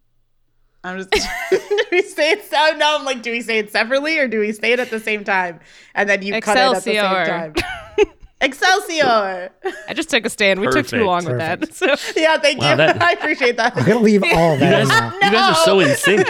[0.85, 1.11] I'm just.
[1.51, 2.45] do we say it?
[2.51, 4.91] So now I'm like, do we say it separately or do we say it at
[4.91, 5.61] the same time?
[5.95, 7.55] And then you cut it at the same time.
[8.41, 9.51] Excelsior!
[9.89, 10.59] I just took a stand.
[10.61, 10.91] We took Perfect.
[10.91, 11.73] too long with that.
[11.75, 11.87] So
[12.17, 12.77] Yeah, thank Wow, you.
[12.79, 13.77] that- I appreciate that.
[13.77, 15.15] I'm gonna leave all of You that in guys, now.
[15.15, 16.27] you guys are so in sync.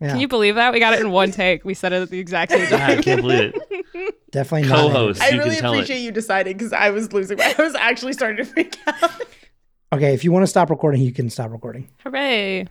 [0.00, 0.72] Yeah, can you believe that?
[0.72, 1.64] We got it in one take.
[1.66, 4.11] We said it at the exact same God, I can't believe it.
[4.32, 4.80] Definitely not.
[4.80, 5.22] Co-host.
[5.22, 5.76] I you really can tell it.
[5.76, 7.38] appreciate you deciding because I was losing.
[7.38, 9.12] My, I was actually starting to freak out.
[9.92, 11.88] Okay, if you want to stop recording, you can stop recording.
[12.04, 12.66] Hooray.